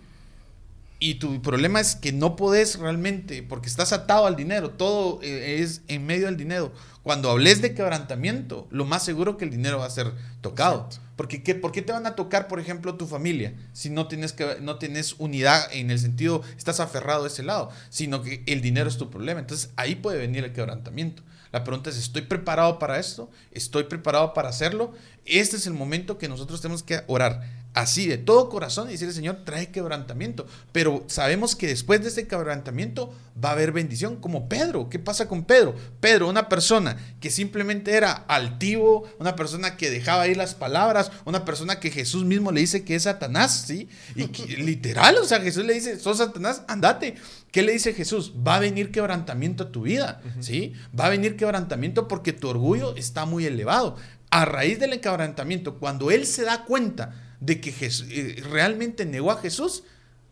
Y 1.02 1.16
tu 1.16 1.42
problema 1.42 1.80
es 1.80 1.96
que 1.96 2.12
no 2.12 2.36
podés 2.36 2.78
realmente, 2.78 3.42
porque 3.42 3.68
estás 3.68 3.92
atado 3.92 4.24
al 4.24 4.36
dinero, 4.36 4.70
todo 4.70 5.18
eh, 5.20 5.60
es 5.60 5.82
en 5.88 6.06
medio 6.06 6.26
del 6.26 6.36
dinero. 6.36 6.72
Cuando 7.02 7.28
hables 7.28 7.60
de 7.60 7.74
quebrantamiento, 7.74 8.68
lo 8.70 8.84
más 8.84 9.04
seguro 9.04 9.36
que 9.36 9.44
el 9.44 9.50
dinero 9.50 9.80
va 9.80 9.86
a 9.86 9.90
ser 9.90 10.12
tocado. 10.42 10.88
Porque 11.16 11.42
¿qué, 11.42 11.56
¿por 11.56 11.72
qué 11.72 11.82
te 11.82 11.90
van 11.90 12.06
a 12.06 12.14
tocar, 12.14 12.46
por 12.46 12.60
ejemplo, 12.60 12.94
tu 12.94 13.08
familia? 13.08 13.52
Si 13.72 13.90
no 13.90 14.06
tienes, 14.06 14.32
que, 14.32 14.58
no 14.60 14.78
tienes 14.78 15.16
unidad 15.18 15.64
en 15.72 15.90
el 15.90 15.98
sentido, 15.98 16.42
estás 16.56 16.78
aferrado 16.78 17.24
a 17.24 17.26
ese 17.26 17.42
lado, 17.42 17.70
sino 17.90 18.22
que 18.22 18.44
el 18.46 18.60
dinero 18.60 18.88
es 18.88 18.96
tu 18.96 19.10
problema. 19.10 19.40
Entonces 19.40 19.70
ahí 19.74 19.96
puede 19.96 20.18
venir 20.18 20.44
el 20.44 20.52
quebrantamiento. 20.52 21.24
La 21.50 21.64
pregunta 21.64 21.90
es, 21.90 21.98
¿estoy 21.98 22.22
preparado 22.22 22.78
para 22.78 23.00
esto? 23.00 23.28
¿Estoy 23.50 23.84
preparado 23.84 24.34
para 24.34 24.50
hacerlo? 24.50 24.92
Este 25.24 25.56
es 25.56 25.66
el 25.66 25.74
momento 25.74 26.16
que 26.16 26.28
nosotros 26.28 26.60
tenemos 26.60 26.84
que 26.84 27.02
orar 27.08 27.42
así 27.74 28.06
de 28.06 28.18
todo 28.18 28.48
corazón 28.48 28.88
y 28.88 28.92
decirle, 28.92 29.14
Señor, 29.14 29.38
trae 29.44 29.70
quebrantamiento. 29.70 30.46
Pero 30.72 31.04
sabemos 31.06 31.56
que 31.56 31.66
después 31.66 32.02
de 32.02 32.08
ese 32.08 32.26
quebrantamiento 32.26 33.14
va 33.42 33.50
a 33.50 33.52
haber 33.52 33.72
bendición, 33.72 34.16
como 34.16 34.48
Pedro. 34.48 34.90
¿Qué 34.90 34.98
pasa 34.98 35.26
con 35.26 35.44
Pedro? 35.44 35.74
Pedro, 36.00 36.28
una 36.28 36.48
persona 36.48 36.96
que 37.20 37.30
simplemente 37.30 37.92
era 37.92 38.12
altivo, 38.12 39.04
una 39.18 39.36
persona 39.36 39.76
que 39.76 39.90
dejaba 39.90 40.28
ir 40.28 40.36
las 40.36 40.54
palabras, 40.54 41.10
una 41.24 41.44
persona 41.44 41.80
que 41.80 41.90
Jesús 41.90 42.24
mismo 42.24 42.52
le 42.52 42.60
dice 42.60 42.84
que 42.84 42.94
es 42.94 43.04
Satanás, 43.04 43.64
¿sí? 43.66 43.88
Y 44.14 44.26
literal, 44.56 45.16
o 45.16 45.24
sea, 45.24 45.40
Jesús 45.40 45.64
le 45.64 45.74
dice, 45.74 45.98
sos 45.98 46.18
Satanás, 46.18 46.62
andate. 46.68 47.14
¿Qué 47.50 47.62
le 47.62 47.72
dice 47.72 47.92
Jesús? 47.92 48.32
Va 48.46 48.56
a 48.56 48.60
venir 48.60 48.90
quebrantamiento 48.90 49.64
a 49.64 49.72
tu 49.72 49.82
vida, 49.82 50.22
¿sí? 50.40 50.72
Va 50.98 51.06
a 51.06 51.10
venir 51.10 51.36
quebrantamiento 51.36 52.08
porque 52.08 52.32
tu 52.32 52.48
orgullo 52.48 52.96
está 52.96 53.26
muy 53.26 53.44
elevado. 53.44 53.96
A 54.30 54.46
raíz 54.46 54.78
del 54.78 54.98
quebrantamiento, 55.00 55.78
cuando 55.78 56.10
él 56.10 56.26
se 56.26 56.44
da 56.44 56.64
cuenta 56.64 57.31
de 57.42 57.60
que 57.60 57.72
Jesús, 57.72 58.06
eh, 58.10 58.42
realmente 58.48 59.04
negó 59.04 59.32
a 59.32 59.36
Jesús, 59.36 59.82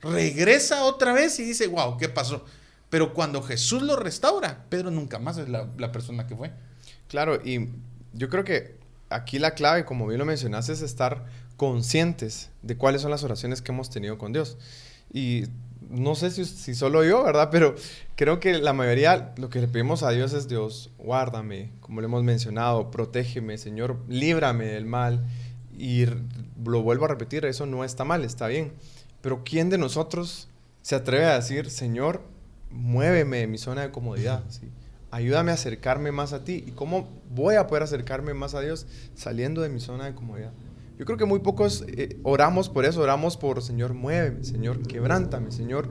regresa 0.00 0.84
otra 0.84 1.12
vez 1.12 1.38
y 1.40 1.44
dice, 1.44 1.66
wow, 1.66 1.96
¿qué 1.98 2.08
pasó? 2.08 2.44
Pero 2.88 3.12
cuando 3.14 3.42
Jesús 3.42 3.82
lo 3.82 3.96
restaura, 3.96 4.64
Pedro 4.68 4.90
nunca 4.90 5.18
más 5.18 5.36
es 5.36 5.48
la, 5.48 5.92
persona 5.92 6.26
que 6.26 6.36
fue. 6.36 6.52
Claro, 7.08 7.40
y 7.44 7.68
yo 8.12 8.28
creo 8.28 8.44
que 8.44 8.76
aquí 9.10 9.40
la 9.40 9.54
clave, 9.54 9.84
como 9.84 10.06
bien 10.06 10.20
lo 10.20 10.24
mencionaste, 10.24 10.72
es 10.72 10.82
estar 10.82 11.26
conscientes 11.56 12.50
de 12.62 12.76
cuáles 12.76 13.02
son 13.02 13.10
las 13.10 13.24
oraciones 13.24 13.60
que 13.60 13.72
hemos 13.72 13.90
tenido 13.90 14.16
con 14.16 14.32
Dios. 14.32 14.56
Y 15.12 15.44
no 15.88 16.14
sé 16.14 16.30
si, 16.30 16.44
si, 16.44 16.76
solo 16.76 17.04
yo, 17.04 17.24
¿verdad? 17.24 17.48
Pero 17.50 17.74
creo 18.14 18.38
que 18.38 18.58
la 18.58 18.72
mayoría 18.72 19.34
lo 19.36 19.50
que 19.50 19.60
le 19.60 19.66
pedimos 19.66 20.04
a 20.04 20.10
Dios 20.10 20.32
es 20.32 20.46
Dios, 20.46 20.90
guárdame, 20.98 21.72
como 21.80 22.00
lo 22.00 22.06
hemos 22.06 22.22
mencionado, 22.22 22.92
protégeme, 22.92 23.58
Señor, 23.58 23.98
líbrame 24.08 24.66
del 24.66 24.86
mal. 24.86 25.26
Y 25.80 26.04
lo 26.62 26.82
vuelvo 26.82 27.06
a 27.06 27.08
repetir, 27.08 27.46
eso 27.46 27.64
no 27.64 27.84
está 27.84 28.04
mal, 28.04 28.22
está 28.22 28.48
bien. 28.48 28.74
Pero 29.22 29.44
¿quién 29.44 29.70
de 29.70 29.78
nosotros 29.78 30.46
se 30.82 30.94
atreve 30.94 31.24
a 31.24 31.36
decir, 31.36 31.70
Señor, 31.70 32.20
muéveme 32.70 33.38
de 33.38 33.46
mi 33.46 33.56
zona 33.56 33.80
de 33.80 33.90
comodidad? 33.90 34.44
Ayúdame 35.10 35.52
a 35.52 35.54
acercarme 35.54 36.12
más 36.12 36.34
a 36.34 36.44
ti. 36.44 36.64
¿Y 36.66 36.72
cómo 36.72 37.08
voy 37.30 37.54
a 37.54 37.66
poder 37.66 37.82
acercarme 37.82 38.34
más 38.34 38.54
a 38.54 38.60
Dios 38.60 38.86
saliendo 39.14 39.62
de 39.62 39.70
mi 39.70 39.80
zona 39.80 40.04
de 40.04 40.14
comodidad? 40.14 40.52
Yo 40.98 41.06
creo 41.06 41.16
que 41.16 41.24
muy 41.24 41.38
pocos 41.38 41.82
eh, 41.88 42.18
oramos 42.24 42.68
por 42.68 42.84
eso, 42.84 43.00
oramos 43.00 43.38
por, 43.38 43.62
Señor, 43.62 43.94
muéveme, 43.94 44.44
Señor, 44.44 44.86
quebrántame, 44.86 45.50
Señor. 45.50 45.88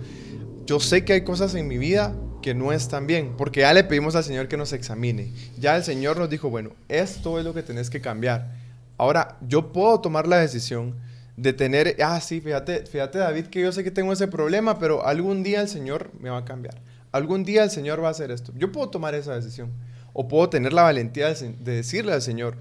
Yo 0.67 0.79
sé 0.79 1.03
que 1.03 1.13
hay 1.13 1.23
cosas 1.23 1.55
en 1.55 1.67
mi 1.67 1.79
vida 1.79 2.15
que 2.43 2.53
no 2.53 2.71
están 2.73 3.07
bien, 3.07 3.33
porque 3.35 3.61
ya 3.61 3.73
le 3.73 3.83
pedimos 3.83 4.15
al 4.15 4.23
Señor 4.23 4.47
que 4.47 4.55
nos 4.55 4.71
examine. 4.71 5.33
Ya 5.57 5.75
el 5.75 5.83
Señor 5.83 6.17
nos 6.19 6.29
dijo, 6.29 6.51
bueno, 6.51 6.73
esto 6.89 7.39
es 7.39 7.45
lo 7.45 7.55
que 7.55 7.63
tenés 7.63 7.89
que 7.89 8.01
cambiar. 8.01 8.68
Ahora, 8.99 9.37
yo 9.39 9.71
puedo 9.71 10.01
tomar 10.01 10.27
la 10.27 10.39
decisión 10.39 10.93
de 11.37 11.53
tener, 11.53 11.95
ah, 12.03 12.19
sí, 12.19 12.41
fíjate, 12.41 12.85
fíjate 12.85 13.17
David, 13.17 13.45
que 13.45 13.61
yo 13.61 13.71
sé 13.71 13.81
que 13.81 13.91
tengo 13.91 14.11
ese 14.11 14.27
problema, 14.27 14.77
pero 14.77 15.05
algún 15.05 15.41
día 15.41 15.61
el 15.61 15.69
Señor 15.69 16.11
me 16.19 16.29
va 16.29 16.39
a 16.39 16.45
cambiar. 16.45 16.81
Algún 17.13 17.45
día 17.45 17.63
el 17.63 17.71
Señor 17.71 18.03
va 18.03 18.09
a 18.09 18.11
hacer 18.11 18.29
esto. 18.29 18.51
Yo 18.57 18.73
puedo 18.73 18.89
tomar 18.89 19.15
esa 19.15 19.33
decisión. 19.33 19.71
O 20.11 20.27
puedo 20.27 20.49
tener 20.49 20.73
la 20.73 20.83
valentía 20.83 21.33
de, 21.33 21.53
decirle 21.59 22.11
al 22.11 22.21
Señor, 22.21 22.57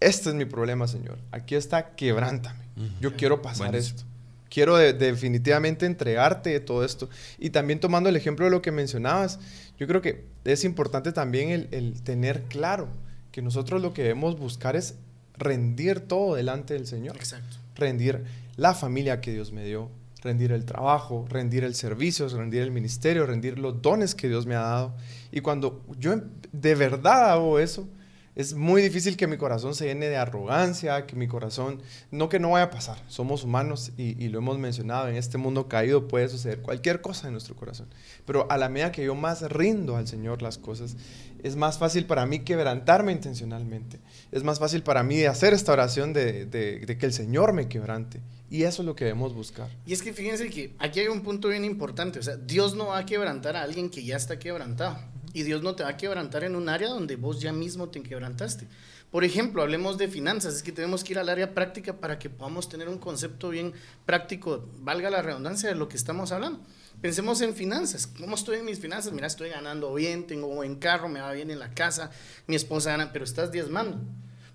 este 0.00 0.30
es 0.30 0.34
mi 0.34 0.46
problema, 0.46 0.88
Señor. 0.88 1.18
Aquí 1.30 1.54
está, 1.54 1.94
quebrántame. 1.94 2.64
Yo 2.98 3.14
quiero 3.14 3.42
pasar 3.42 3.76
esto. 3.76 4.04
Quiero 4.48 4.78
definitivamente 4.78 5.84
entregarte 5.84 6.58
todo 6.60 6.86
esto. 6.86 7.10
Y 7.38 7.50
también 7.50 7.80
tomando 7.80 8.08
el 8.08 8.16
ejemplo 8.16 8.46
de 8.46 8.50
lo 8.50 8.62
que 8.62 8.72
mencionabas, 8.72 9.40
yo 9.78 9.86
creo 9.86 10.00
que 10.00 10.24
es 10.44 10.64
importante 10.64 11.12
también 11.12 11.50
el, 11.50 11.68
el 11.70 12.02
tener 12.02 12.44
claro 12.44 12.88
que 13.30 13.42
nosotros 13.42 13.82
lo 13.82 13.92
que 13.92 14.02
debemos 14.02 14.38
buscar 14.38 14.74
es 14.74 14.94
rendir 15.38 16.00
todo 16.00 16.34
delante 16.34 16.74
del 16.74 16.86
Señor. 16.86 17.16
Exacto 17.16 17.56
rendir 17.76 18.24
la 18.56 18.74
familia 18.74 19.20
que 19.20 19.32
Dios 19.32 19.52
me 19.52 19.64
dio, 19.64 19.90
rendir 20.22 20.50
el 20.50 20.64
trabajo, 20.64 21.26
rendir 21.28 21.62
el 21.62 21.74
servicio, 21.74 22.28
rendir 22.28 22.62
el 22.62 22.72
ministerio, 22.72 23.26
rendir 23.26 23.58
los 23.58 23.80
dones 23.80 24.14
que 24.14 24.28
Dios 24.28 24.46
me 24.46 24.56
ha 24.56 24.60
dado. 24.60 24.94
Y 25.30 25.40
cuando 25.40 25.84
yo 25.98 26.14
de 26.52 26.74
verdad 26.74 27.32
hago 27.32 27.58
eso, 27.58 27.88
es 28.36 28.52
muy 28.52 28.82
difícil 28.82 29.16
que 29.16 29.26
mi 29.26 29.38
corazón 29.38 29.74
se 29.74 29.86
llene 29.86 30.10
de 30.10 30.18
arrogancia, 30.18 31.06
que 31.06 31.16
mi 31.16 31.26
corazón, 31.26 31.80
no 32.10 32.28
que 32.28 32.38
no 32.38 32.50
vaya 32.50 32.66
a 32.66 32.70
pasar, 32.70 33.02
somos 33.08 33.44
humanos 33.44 33.92
y, 33.96 34.28
lo 34.28 34.38
hemos 34.38 34.58
mencionado, 34.58 35.08
en 35.08 35.16
este 35.16 35.38
mundo 35.38 35.68
caído 35.68 36.06
puede 36.06 36.28
suceder 36.28 36.60
cualquier 36.60 37.00
cosa 37.00 37.28
en 37.28 37.32
nuestro 37.32 37.56
corazón, 37.56 37.88
pero 38.26 38.46
a 38.50 38.58
la 38.58 38.68
medida 38.68 38.92
que 38.92 39.04
yo 39.04 39.14
más 39.14 39.40
rindo 39.50 39.96
al 39.96 40.06
Señor 40.06 40.42
las 40.42 40.58
cosas, 40.58 40.96
es 41.42 41.56
más 41.56 41.78
fácil 41.78 42.04
para 42.04 42.26
mí 42.26 42.40
quebrantarme 42.40 43.10
intencionalmente, 43.10 44.00
es 44.30 44.42
más 44.42 44.58
fácil 44.58 44.82
para 44.82 45.02
mí 45.02 45.24
hacer 45.24 45.54
esta 45.54 45.72
oración 45.72 46.12
de, 46.12 46.44
de, 46.44 46.80
de 46.80 46.98
que 46.98 47.06
el 47.06 47.14
Señor 47.14 47.54
me 47.54 47.68
quebrante. 47.68 48.20
Y 48.48 48.62
eso 48.62 48.82
es 48.82 48.86
lo 48.86 48.94
que 48.94 49.06
debemos 49.06 49.34
buscar. 49.34 49.68
Y 49.86 49.92
es 49.92 50.02
que 50.02 50.12
fíjense 50.12 50.48
que 50.50 50.72
aquí 50.78 51.00
hay 51.00 51.08
un 51.08 51.22
punto 51.22 51.48
bien 51.48 51.64
importante, 51.64 52.20
o 52.20 52.22
sea, 52.22 52.36
Dios 52.36 52.76
no 52.76 52.88
va 52.88 52.98
a 52.98 53.06
quebrantar 53.06 53.56
a 53.56 53.62
alguien 53.62 53.90
que 53.90 54.04
ya 54.04 54.16
está 54.16 54.38
quebrantado. 54.38 54.98
Y 55.36 55.42
Dios 55.42 55.62
no 55.62 55.74
te 55.76 55.82
va 55.82 55.90
a 55.90 55.96
quebrantar 55.98 56.44
en 56.44 56.56
un 56.56 56.70
área 56.70 56.88
donde 56.88 57.16
vos 57.16 57.42
ya 57.42 57.52
mismo 57.52 57.90
te 57.90 58.02
quebrantaste. 58.02 58.66
Por 59.10 59.22
ejemplo, 59.22 59.60
hablemos 59.60 59.98
de 59.98 60.08
finanzas, 60.08 60.54
es 60.54 60.62
que 60.62 60.72
tenemos 60.72 61.04
que 61.04 61.12
ir 61.12 61.18
al 61.18 61.28
área 61.28 61.52
práctica 61.52 62.00
para 62.00 62.18
que 62.18 62.30
podamos 62.30 62.70
tener 62.70 62.88
un 62.88 62.96
concepto 62.96 63.50
bien 63.50 63.74
práctico, 64.06 64.66
valga 64.78 65.10
la 65.10 65.20
redundancia 65.20 65.68
de 65.68 65.74
lo 65.74 65.90
que 65.90 65.98
estamos 65.98 66.32
hablando. 66.32 66.60
Pensemos 67.02 67.42
en 67.42 67.54
finanzas. 67.54 68.06
¿Cómo 68.06 68.34
estoy 68.34 68.60
en 68.60 68.64
mis 68.64 68.78
finanzas? 68.78 69.12
Mira, 69.12 69.26
estoy 69.26 69.50
ganando 69.50 69.92
bien, 69.92 70.26
tengo 70.26 70.48
buen 70.48 70.76
carro, 70.76 71.10
me 71.10 71.20
va 71.20 71.30
bien 71.32 71.50
en 71.50 71.58
la 71.58 71.74
casa, 71.74 72.10
mi 72.46 72.56
esposa 72.56 72.92
gana, 72.92 73.12
pero 73.12 73.26
estás 73.26 73.52
diezmando. 73.52 74.00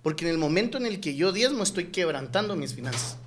Porque 0.01 0.25
en 0.25 0.31
el 0.31 0.39
momento 0.39 0.79
en 0.79 0.87
el 0.87 0.99
que 0.99 1.13
yo 1.13 1.31
diezmo, 1.31 1.61
estoy 1.61 1.89
quebrantando 1.91 2.55
mis 2.55 2.73
finanzas. 2.73 3.17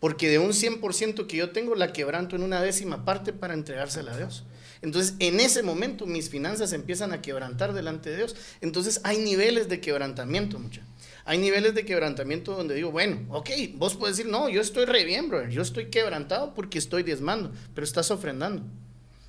Porque 0.00 0.28
de 0.28 0.40
un 0.40 0.50
100% 0.50 1.28
que 1.28 1.36
yo 1.36 1.50
tengo, 1.50 1.76
la 1.76 1.92
quebranto 1.92 2.34
en 2.34 2.42
una 2.42 2.60
décima 2.60 3.04
parte 3.04 3.32
para 3.32 3.54
entregársela 3.54 4.14
a 4.14 4.16
Dios. 4.16 4.42
Entonces, 4.82 5.14
en 5.18 5.40
ese 5.40 5.62
momento 5.62 6.06
mis 6.06 6.30
finanzas 6.30 6.72
empiezan 6.72 7.12
a 7.12 7.22
quebrantar 7.22 7.72
delante 7.72 8.10
de 8.10 8.16
Dios. 8.16 8.36
Entonces, 8.60 9.00
hay 9.04 9.18
niveles 9.18 9.68
de 9.68 9.80
quebrantamiento, 9.80 10.58
mucha. 10.58 10.82
Hay 11.24 11.38
niveles 11.38 11.74
de 11.74 11.84
quebrantamiento 11.84 12.56
donde 12.56 12.74
digo, 12.74 12.90
bueno, 12.90 13.26
ok, 13.28 13.50
vos 13.74 13.96
puedes 13.96 14.16
decir, 14.16 14.32
no, 14.32 14.48
yo 14.48 14.60
estoy 14.60 14.86
re 14.86 15.04
bien, 15.04 15.28
brother. 15.28 15.50
Yo 15.50 15.60
estoy 15.62 15.86
quebrantado 15.86 16.54
porque 16.54 16.78
estoy 16.78 17.02
diezmando, 17.02 17.52
pero 17.74 17.84
estás 17.84 18.10
ofrendando. 18.10 18.62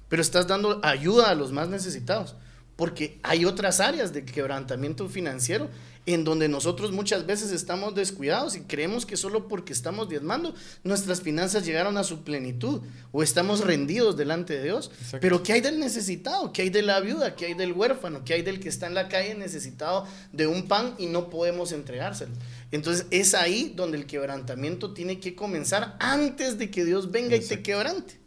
Pero 0.07 0.21
estás 0.21 0.47
dando 0.47 0.79
ayuda 0.83 1.29
a 1.29 1.35
los 1.35 1.51
más 1.51 1.67
necesitados. 1.67 2.35
Porque 2.75 3.19
hay 3.23 3.43
otras 3.43 3.81
áreas 3.81 4.13
de 4.13 4.23
quebrantamiento 4.23 5.09
financiero 5.09 5.69
en 6.13 6.23
donde 6.23 6.47
nosotros 6.47 6.91
muchas 6.91 7.25
veces 7.25 7.51
estamos 7.51 7.95
descuidados 7.95 8.55
y 8.55 8.61
creemos 8.61 9.05
que 9.05 9.17
solo 9.17 9.47
porque 9.47 9.73
estamos 9.73 10.09
diezmando 10.09 10.53
nuestras 10.83 11.21
finanzas 11.21 11.65
llegaron 11.65 11.97
a 11.97 12.03
su 12.03 12.23
plenitud 12.23 12.81
o 13.11 13.23
estamos 13.23 13.61
rendidos 13.61 14.17
delante 14.17 14.57
de 14.57 14.63
Dios. 14.63 14.91
Pero 15.21 15.43
¿qué 15.43 15.53
hay 15.53 15.61
del 15.61 15.79
necesitado? 15.79 16.51
¿Qué 16.53 16.63
hay 16.63 16.69
de 16.69 16.81
la 16.81 16.99
viuda? 16.99 17.35
¿Qué 17.35 17.47
hay 17.47 17.53
del 17.53 17.73
huérfano? 17.73 18.23
¿Qué 18.23 18.33
hay 18.33 18.41
del 18.41 18.59
que 18.59 18.69
está 18.69 18.87
en 18.87 18.95
la 18.95 19.07
calle 19.07 19.35
necesitado 19.35 20.05
de 20.31 20.47
un 20.47 20.67
pan 20.67 20.95
y 20.97 21.07
no 21.07 21.29
podemos 21.29 21.71
entregárselo? 21.71 22.33
Entonces 22.71 23.05
es 23.11 23.33
ahí 23.33 23.73
donde 23.75 23.97
el 23.97 24.05
quebrantamiento 24.05 24.93
tiene 24.93 25.19
que 25.19 25.35
comenzar 25.35 25.95
antes 25.99 26.57
de 26.57 26.69
que 26.69 26.85
Dios 26.85 27.11
venga 27.11 27.35
y 27.35 27.41
te 27.41 27.61
quebrante. 27.61 28.19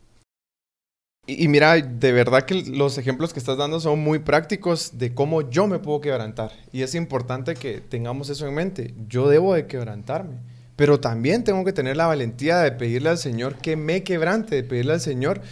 Y, 1.25 1.47
mira, 1.47 1.77
de 1.77 2.11
verdad 2.11 2.43
que 2.43 2.65
los 2.65 2.99
ejemplos 2.99 3.33
que 3.33 3.39
estás 3.39 3.57
dando 3.57 3.79
son 3.79 4.01
muy 4.01 4.19
prácticos 4.19 4.99
de 4.99 5.15
cómo 5.15 5.49
yo 5.49 5.69
me 5.69 5.79
puedo 5.79 6.01
quebrantar. 6.01 6.51
Y 6.73 6.83
es 6.83 6.97
importante 6.97 7.55
que 7.55 7.81
tengamos 7.81 8.29
eso 8.29 8.49
en 8.49 8.55
mente. 8.55 8.93
Yo 9.09 9.29
debo 9.29 9.55
de 9.55 9.69
quebrantarme. 9.69 10.41
Pero 10.75 10.99
también 10.99 11.45
tengo 11.45 11.65
que 11.65 11.73
tener 11.73 11.97
la 11.97 12.09
valentía 12.09 12.59
de 12.59 12.73
pedirle 12.73 13.11
al 13.11 13.19
Señor 13.19 13.55
que 13.59 13.77
me 13.77 14.03
quebrante, 14.03 14.57
de 14.57 14.65
pedirle 14.65 14.95
al 14.95 15.01
Señor, 15.01 15.43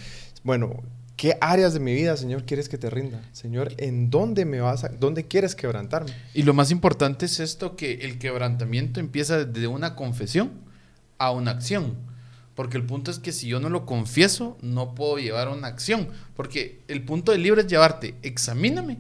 bueno, 0.42 0.82
¿qué 1.14 1.38
áreas 1.40 1.72
de 1.72 1.78
mi 1.78 1.94
vida, 1.94 2.16
Señor, 2.16 2.44
quieres 2.46 2.68
que 2.68 2.76
te 2.76 2.90
rinda? 2.90 3.20
Señor, 3.30 3.72
¿en 3.76 4.10
dónde 4.10 4.44
me 4.46 4.60
vas 4.60 4.82
a, 4.82 4.88
dónde 4.88 5.28
quieres 5.28 5.54
quebrantarme? 5.54 6.10
Y 6.34 6.42
lo 6.42 6.52
más 6.52 6.72
importante 6.72 7.26
es 7.26 7.38
esto, 7.38 7.76
que 7.76 7.92
el 7.92 8.18
quebrantamiento 8.18 8.98
empieza 8.98 9.44
desde 9.44 9.68
una 9.68 9.94
confesión 9.94 10.50
a 11.18 11.30
una 11.30 11.52
acción. 11.52 12.09
Porque 12.60 12.76
el 12.76 12.84
punto 12.84 13.10
es 13.10 13.18
que 13.18 13.32
si 13.32 13.48
yo 13.48 13.58
no 13.58 13.70
lo 13.70 13.86
confieso, 13.86 14.58
no 14.60 14.94
puedo 14.94 15.16
llevar 15.16 15.48
una 15.48 15.68
acción. 15.68 16.08
Porque 16.36 16.82
el 16.88 17.02
punto 17.02 17.32
del 17.32 17.42
libro 17.42 17.62
es 17.62 17.66
llevarte, 17.66 18.16
examíname, 18.20 18.98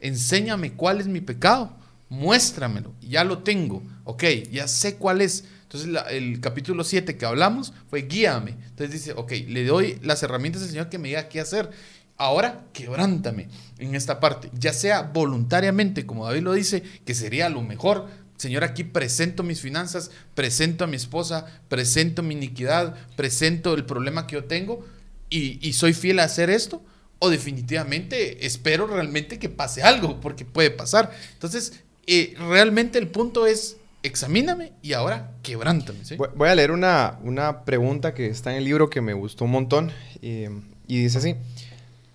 enséñame 0.00 0.72
cuál 0.72 1.02
es 1.02 1.06
mi 1.06 1.20
pecado, 1.20 1.76
muéstramelo, 2.08 2.94
ya 3.02 3.22
lo 3.22 3.40
tengo, 3.40 3.82
ok, 4.04 4.24
ya 4.50 4.66
sé 4.68 4.96
cuál 4.96 5.20
es. 5.20 5.44
Entonces 5.64 5.90
el 6.12 6.40
capítulo 6.40 6.82
7 6.82 7.18
que 7.18 7.26
hablamos 7.26 7.74
fue 7.90 8.06
guíame. 8.08 8.52
Entonces 8.52 8.92
dice, 8.92 9.12
ok, 9.12 9.32
le 9.48 9.66
doy 9.66 9.98
las 10.02 10.22
herramientas 10.22 10.62
al 10.62 10.70
Señor 10.70 10.88
que 10.88 10.96
me 10.96 11.08
diga 11.08 11.28
qué 11.28 11.40
hacer. 11.40 11.68
Ahora 12.16 12.64
quebrántame 12.72 13.48
en 13.76 13.94
esta 13.94 14.18
parte, 14.18 14.50
ya 14.58 14.72
sea 14.72 15.02
voluntariamente, 15.02 16.06
como 16.06 16.24
David 16.24 16.40
lo 16.40 16.54
dice, 16.54 16.82
que 17.04 17.14
sería 17.14 17.50
lo 17.50 17.60
mejor, 17.60 18.08
Señor, 18.36 18.64
aquí 18.64 18.84
presento 18.84 19.42
mis 19.42 19.60
finanzas, 19.60 20.10
presento 20.34 20.84
a 20.84 20.86
mi 20.86 20.96
esposa, 20.96 21.46
presento 21.68 22.22
mi 22.22 22.34
iniquidad, 22.34 22.96
presento 23.16 23.74
el 23.74 23.84
problema 23.84 24.26
que 24.26 24.34
yo 24.34 24.44
tengo 24.44 24.84
y, 25.30 25.72
soy 25.72 25.94
fiel 25.94 26.20
a 26.20 26.24
hacer 26.24 26.50
esto. 26.50 26.82
O 27.20 27.30
definitivamente 27.30 28.44
espero 28.44 28.86
realmente 28.86 29.38
que 29.38 29.48
pase 29.48 29.82
algo, 29.82 30.20
porque 30.20 30.44
puede 30.44 30.70
pasar. 30.70 31.10
Entonces, 31.32 31.80
eh, 32.06 32.34
realmente 32.38 32.98
el 32.98 33.08
punto 33.08 33.46
es, 33.46 33.76
examíname 34.02 34.72
y 34.82 34.92
ahora 34.92 35.30
quebrántame. 35.42 36.00
Voy 36.34 36.48
a 36.48 36.54
leer 36.54 36.70
una, 36.70 37.18
una, 37.22 37.64
pregunta 37.64 38.12
que 38.14 38.26
está 38.26 38.50
en 38.50 38.58
el 38.58 38.64
libro 38.64 38.90
que 38.90 39.00
me 39.00 39.14
gustó 39.14 39.46
un 39.46 39.52
montón 39.52 39.92
y 40.20 40.48
dice 40.86 41.18
así, 41.18 41.36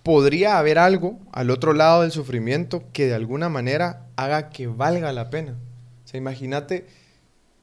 ¿podría 0.03 0.59
haber 0.59 0.77
algo 0.77 1.17
al 1.31 1.49
otro 1.49 1.73
lado 1.73 2.01
del 2.01 2.11
sufrimiento 2.11 2.83
que 2.93 3.07
de 3.07 3.15
alguna 3.15 3.49
manera 3.49 4.05
haga 4.15 4.49
que 4.49 4.67
valga 4.67 5.11
la 5.13 5.29
pena? 5.29 5.55
Sea, 6.09 6.17
imagínate, 6.17 6.87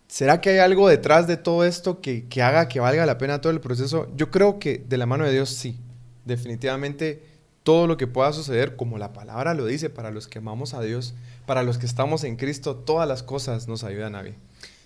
¿será 0.08 0.40
que 0.40 0.50
hay 0.50 0.58
algo 0.58 0.88
detrás 0.88 1.26
de 1.26 1.36
todo 1.36 1.64
esto 1.64 2.00
que, 2.00 2.26
que 2.28 2.42
haga 2.42 2.68
que 2.68 2.80
valga 2.80 3.06
la 3.06 3.18
pena 3.18 3.40
todo 3.40 3.52
el 3.52 3.60
proceso? 3.60 4.10
Yo 4.16 4.30
creo 4.30 4.58
que 4.58 4.84
de 4.86 4.96
la 4.96 5.06
mano 5.06 5.24
de 5.24 5.32
Dios 5.32 5.50
sí. 5.50 5.78
Definitivamente 6.24 7.22
todo 7.66 7.88
lo 7.88 7.96
que 7.96 8.06
pueda 8.06 8.32
suceder, 8.32 8.76
como 8.76 8.96
la 8.96 9.12
palabra 9.12 9.52
lo 9.52 9.66
dice, 9.66 9.90
para 9.90 10.12
los 10.12 10.28
que 10.28 10.38
amamos 10.38 10.72
a 10.72 10.82
Dios, 10.82 11.14
para 11.46 11.64
los 11.64 11.78
que 11.78 11.86
estamos 11.86 12.22
en 12.22 12.36
Cristo, 12.36 12.76
todas 12.76 13.08
las 13.08 13.24
cosas 13.24 13.66
nos 13.66 13.82
ayudan 13.82 14.14
a 14.14 14.22
bien. 14.22 14.36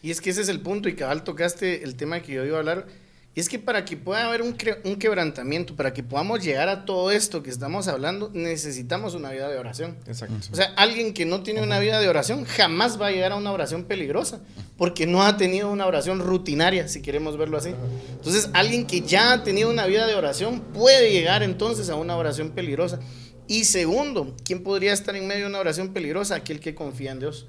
Y 0.02 0.10
es 0.10 0.22
que 0.22 0.30
ese 0.30 0.40
es 0.40 0.48
el 0.48 0.60
punto, 0.60 0.88
y 0.88 0.94
cabal 0.94 1.22
tocaste 1.22 1.84
el 1.84 1.96
tema 1.96 2.20
que 2.20 2.32
yo 2.32 2.44
iba 2.44 2.56
a 2.56 2.60
hablar 2.60 2.86
y 3.32 3.38
es 3.38 3.48
que 3.48 3.60
para 3.60 3.84
que 3.84 3.96
pueda 3.96 4.26
haber 4.26 4.42
un, 4.42 4.56
un, 4.84 4.96
quebrantamiento, 4.96 5.76
para 5.76 5.94
que 5.94 6.02
podamos 6.02 6.42
llegar 6.42 6.68
a 6.68 6.84
todo 6.84 7.12
esto 7.12 7.44
que 7.44 7.50
estamos 7.50 7.86
hablando, 7.86 8.28
necesitamos 8.34 9.14
una 9.14 9.30
vida 9.30 9.48
de 9.48 9.56
oración. 9.56 9.96
Exacto. 10.08 10.34
O 10.50 10.56
sea, 10.56 10.72
alguien 10.76 11.14
que 11.14 11.24
no 11.26 11.44
tiene 11.44 11.62
una 11.62 11.78
vida 11.78 12.00
de 12.00 12.08
oración 12.08 12.44
jamás 12.44 13.00
va 13.00 13.06
a 13.06 13.10
llegar 13.12 13.30
a 13.30 13.36
una 13.36 13.52
oración 13.52 13.84
peligrosa, 13.84 14.40
porque 14.76 15.06
no 15.06 15.22
ha 15.22 15.36
tenido 15.36 15.70
una 15.70 15.86
oración 15.86 16.18
rutinaria, 16.18 16.88
si 16.88 17.02
queremos 17.02 17.36
verlo 17.36 17.56
así. 17.56 17.72
Entonces, 18.10 18.50
alguien 18.52 18.84
que 18.84 19.02
ya 19.02 19.32
ha 19.32 19.44
tenido 19.44 19.70
una 19.70 19.86
vida 19.86 20.08
de 20.08 20.16
oración 20.16 20.60
puede 20.74 21.12
llegar 21.12 21.44
entonces 21.44 21.88
a 21.88 21.94
una 21.94 22.16
oración 22.16 22.50
peligrosa. 22.50 22.98
Y 23.46 23.62
segundo, 23.64 24.34
¿quién 24.44 24.64
podría 24.64 24.92
estar 24.92 25.14
en 25.14 25.28
medio 25.28 25.42
de 25.42 25.50
una 25.50 25.60
oración 25.60 25.92
peligrosa? 25.92 26.34
Aquel 26.34 26.58
que 26.58 26.74
confía 26.74 27.12
en 27.12 27.20
Dios. 27.20 27.46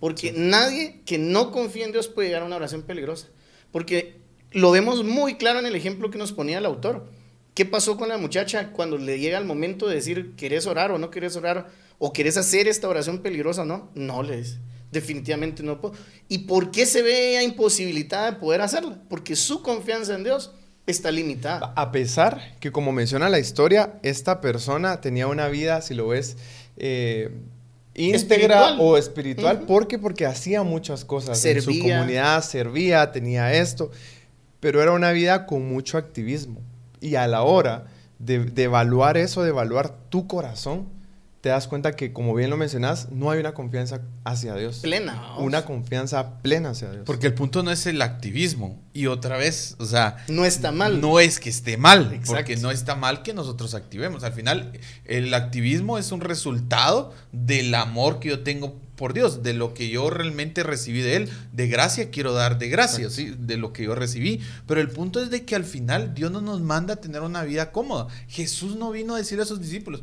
Porque 0.00 0.32
nadie 0.32 1.02
que 1.04 1.18
no 1.18 1.52
confía 1.52 1.84
en 1.84 1.92
Dios 1.92 2.08
puede 2.08 2.28
llegar 2.28 2.42
a 2.42 2.46
una 2.46 2.56
oración 2.56 2.82
peligrosa. 2.82 3.26
Porque 3.72 4.17
lo 4.52 4.70
vemos 4.70 5.04
muy 5.04 5.36
claro 5.36 5.58
en 5.58 5.66
el 5.66 5.74
ejemplo 5.74 6.10
que 6.10 6.18
nos 6.18 6.32
ponía 6.32 6.58
el 6.58 6.66
autor. 6.66 7.06
¿Qué 7.54 7.64
pasó 7.64 7.96
con 7.96 8.08
la 8.08 8.18
muchacha 8.18 8.70
cuando 8.72 8.98
le 8.98 9.18
llega 9.18 9.38
el 9.38 9.44
momento 9.44 9.88
de 9.88 9.96
decir, 9.96 10.34
¿querés 10.36 10.66
orar 10.66 10.92
o 10.92 10.98
no 10.98 11.10
querés 11.10 11.36
orar? 11.36 11.68
¿O 11.98 12.12
querés 12.12 12.36
hacer 12.36 12.68
esta 12.68 12.88
oración 12.88 13.18
peligrosa 13.18 13.64
no? 13.64 13.90
No, 13.94 14.22
le 14.22 14.38
dice. 14.38 14.58
Definitivamente 14.92 15.62
no 15.62 15.80
puedo. 15.80 15.94
¿Y 16.28 16.38
por 16.38 16.70
qué 16.70 16.86
se 16.86 17.02
ve 17.02 17.42
imposibilitada 17.42 18.30
de 18.30 18.36
poder 18.38 18.60
hacerla? 18.60 19.02
Porque 19.08 19.34
su 19.34 19.62
confianza 19.62 20.14
en 20.14 20.24
Dios 20.24 20.52
está 20.86 21.10
limitada. 21.10 21.72
A 21.76 21.92
pesar 21.92 22.56
que, 22.60 22.72
como 22.72 22.92
menciona 22.92 23.28
la 23.28 23.38
historia, 23.38 23.98
esta 24.02 24.40
persona 24.40 25.00
tenía 25.00 25.26
una 25.26 25.48
vida, 25.48 25.82
si 25.82 25.94
lo 25.94 26.08
ves, 26.08 26.36
eh, 26.76 27.30
íntegra 27.94 28.78
o 28.78 28.96
espiritual. 28.96 29.62
¿Por 29.62 29.88
qué? 29.88 29.98
Porque 29.98 30.24
hacía 30.24 30.62
muchas 30.62 31.04
cosas. 31.04 31.44
En 31.44 31.60
su 31.60 31.78
comunidad 31.78 32.42
servía, 32.42 33.10
tenía 33.12 33.52
esto, 33.52 33.90
pero 34.60 34.82
era 34.82 34.92
una 34.92 35.12
vida 35.12 35.46
con 35.46 35.68
mucho 35.68 35.98
activismo. 35.98 36.60
Y 37.00 37.14
a 37.14 37.26
la 37.26 37.42
hora 37.42 37.86
de, 38.18 38.44
de 38.44 38.64
evaluar 38.64 39.16
eso, 39.16 39.42
de 39.42 39.50
evaluar 39.50 39.96
tu 40.08 40.26
corazón, 40.26 40.88
te 41.40 41.50
das 41.50 41.68
cuenta 41.68 41.94
que, 41.94 42.12
como 42.12 42.34
bien 42.34 42.50
lo 42.50 42.56
mencionas, 42.56 43.10
no 43.12 43.30
hay 43.30 43.38
una 43.38 43.54
confianza 43.54 44.00
hacia 44.24 44.56
Dios. 44.56 44.80
Plena. 44.80 45.36
Una 45.38 45.64
confianza 45.64 46.40
plena 46.42 46.70
hacia 46.70 46.90
Dios. 46.90 47.04
Porque 47.06 47.28
el 47.28 47.34
punto 47.34 47.62
no 47.62 47.70
es 47.70 47.86
el 47.86 48.02
activismo. 48.02 48.82
Y 48.92 49.06
otra 49.06 49.36
vez, 49.36 49.76
o 49.78 49.86
sea... 49.86 50.16
No 50.26 50.44
está 50.44 50.72
mal. 50.72 51.00
No 51.00 51.20
es 51.20 51.38
que 51.38 51.48
esté 51.48 51.76
mal. 51.76 52.20
Porque 52.26 52.56
no 52.56 52.72
está 52.72 52.96
mal 52.96 53.22
que 53.22 53.34
nosotros 53.34 53.74
activemos. 53.74 54.24
Al 54.24 54.32
final, 54.32 54.72
el 55.04 55.32
activismo 55.32 55.96
es 55.96 56.10
un 56.10 56.22
resultado 56.22 57.14
del 57.30 57.72
amor 57.74 58.18
que 58.18 58.30
yo 58.30 58.40
tengo 58.42 58.80
por 58.98 59.14
Dios, 59.14 59.42
de 59.42 59.54
lo 59.54 59.72
que 59.72 59.88
yo 59.88 60.10
realmente 60.10 60.62
recibí 60.64 61.00
de 61.00 61.16
Él. 61.16 61.30
De 61.52 61.68
gracia 61.68 62.10
quiero 62.10 62.34
dar 62.34 62.58
de 62.58 62.68
gracia, 62.68 63.08
¿sí? 63.08 63.34
de 63.38 63.56
lo 63.56 63.72
que 63.72 63.84
yo 63.84 63.94
recibí. 63.94 64.40
Pero 64.66 64.80
el 64.80 64.90
punto 64.90 65.22
es 65.22 65.30
de 65.30 65.44
que 65.44 65.54
al 65.54 65.64
final 65.64 66.14
Dios 66.14 66.30
no 66.30 66.42
nos 66.42 66.60
manda 66.60 66.94
a 66.94 66.96
tener 66.96 67.22
una 67.22 67.44
vida 67.44 67.70
cómoda. 67.72 68.08
Jesús 68.26 68.76
no 68.76 68.90
vino 68.90 69.14
a 69.14 69.18
decirle 69.18 69.44
a 69.44 69.46
sus 69.46 69.60
discípulos, 69.60 70.02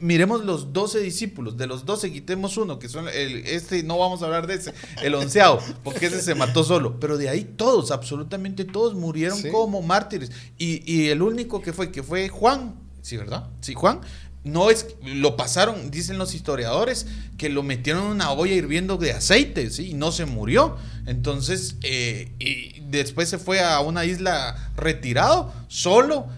miremos 0.00 0.44
los 0.44 0.72
doce 0.72 1.00
discípulos, 1.00 1.56
de 1.56 1.66
los 1.66 1.84
doce 1.84 2.12
quitemos 2.12 2.56
uno, 2.56 2.78
que 2.78 2.88
son 2.88 3.08
el, 3.08 3.44
este, 3.46 3.82
no 3.82 3.98
vamos 3.98 4.22
a 4.22 4.26
hablar 4.26 4.46
de 4.46 4.54
ese, 4.54 4.72
el 5.02 5.14
onceavo, 5.16 5.58
porque 5.82 6.06
ese 6.06 6.22
se 6.22 6.36
mató 6.36 6.62
solo. 6.62 7.00
Pero 7.00 7.18
de 7.18 7.28
ahí 7.28 7.44
todos, 7.44 7.90
absolutamente 7.90 8.64
todos 8.64 8.94
murieron 8.94 9.42
como 9.50 9.82
mártires. 9.82 10.30
Y, 10.56 10.90
y 10.90 11.08
el 11.08 11.20
único 11.20 11.60
que 11.60 11.72
fue, 11.72 11.90
que 11.90 12.04
fue 12.04 12.28
Juan, 12.28 12.76
¿sí, 13.02 13.16
verdad? 13.16 13.48
Sí, 13.60 13.74
Juan 13.74 14.00
no 14.46 14.70
es, 14.70 14.86
lo 15.02 15.36
pasaron, 15.36 15.90
dicen 15.90 16.18
los 16.18 16.32
historiadores, 16.32 17.06
que 17.36 17.48
lo 17.48 17.64
metieron 17.64 18.04
en 18.04 18.10
una 18.12 18.30
olla 18.30 18.54
hirviendo 18.54 18.96
de 18.96 19.12
aceite, 19.12 19.70
¿sí? 19.70 19.90
Y 19.90 19.94
no 19.94 20.12
se 20.12 20.24
murió. 20.24 20.76
Entonces, 21.06 21.74
eh, 21.82 22.32
y 22.38 22.80
después 22.88 23.28
se 23.28 23.38
fue 23.38 23.60
a 23.60 23.80
una 23.80 24.04
isla 24.04 24.70
retirado, 24.76 25.52
solo. 25.66 26.28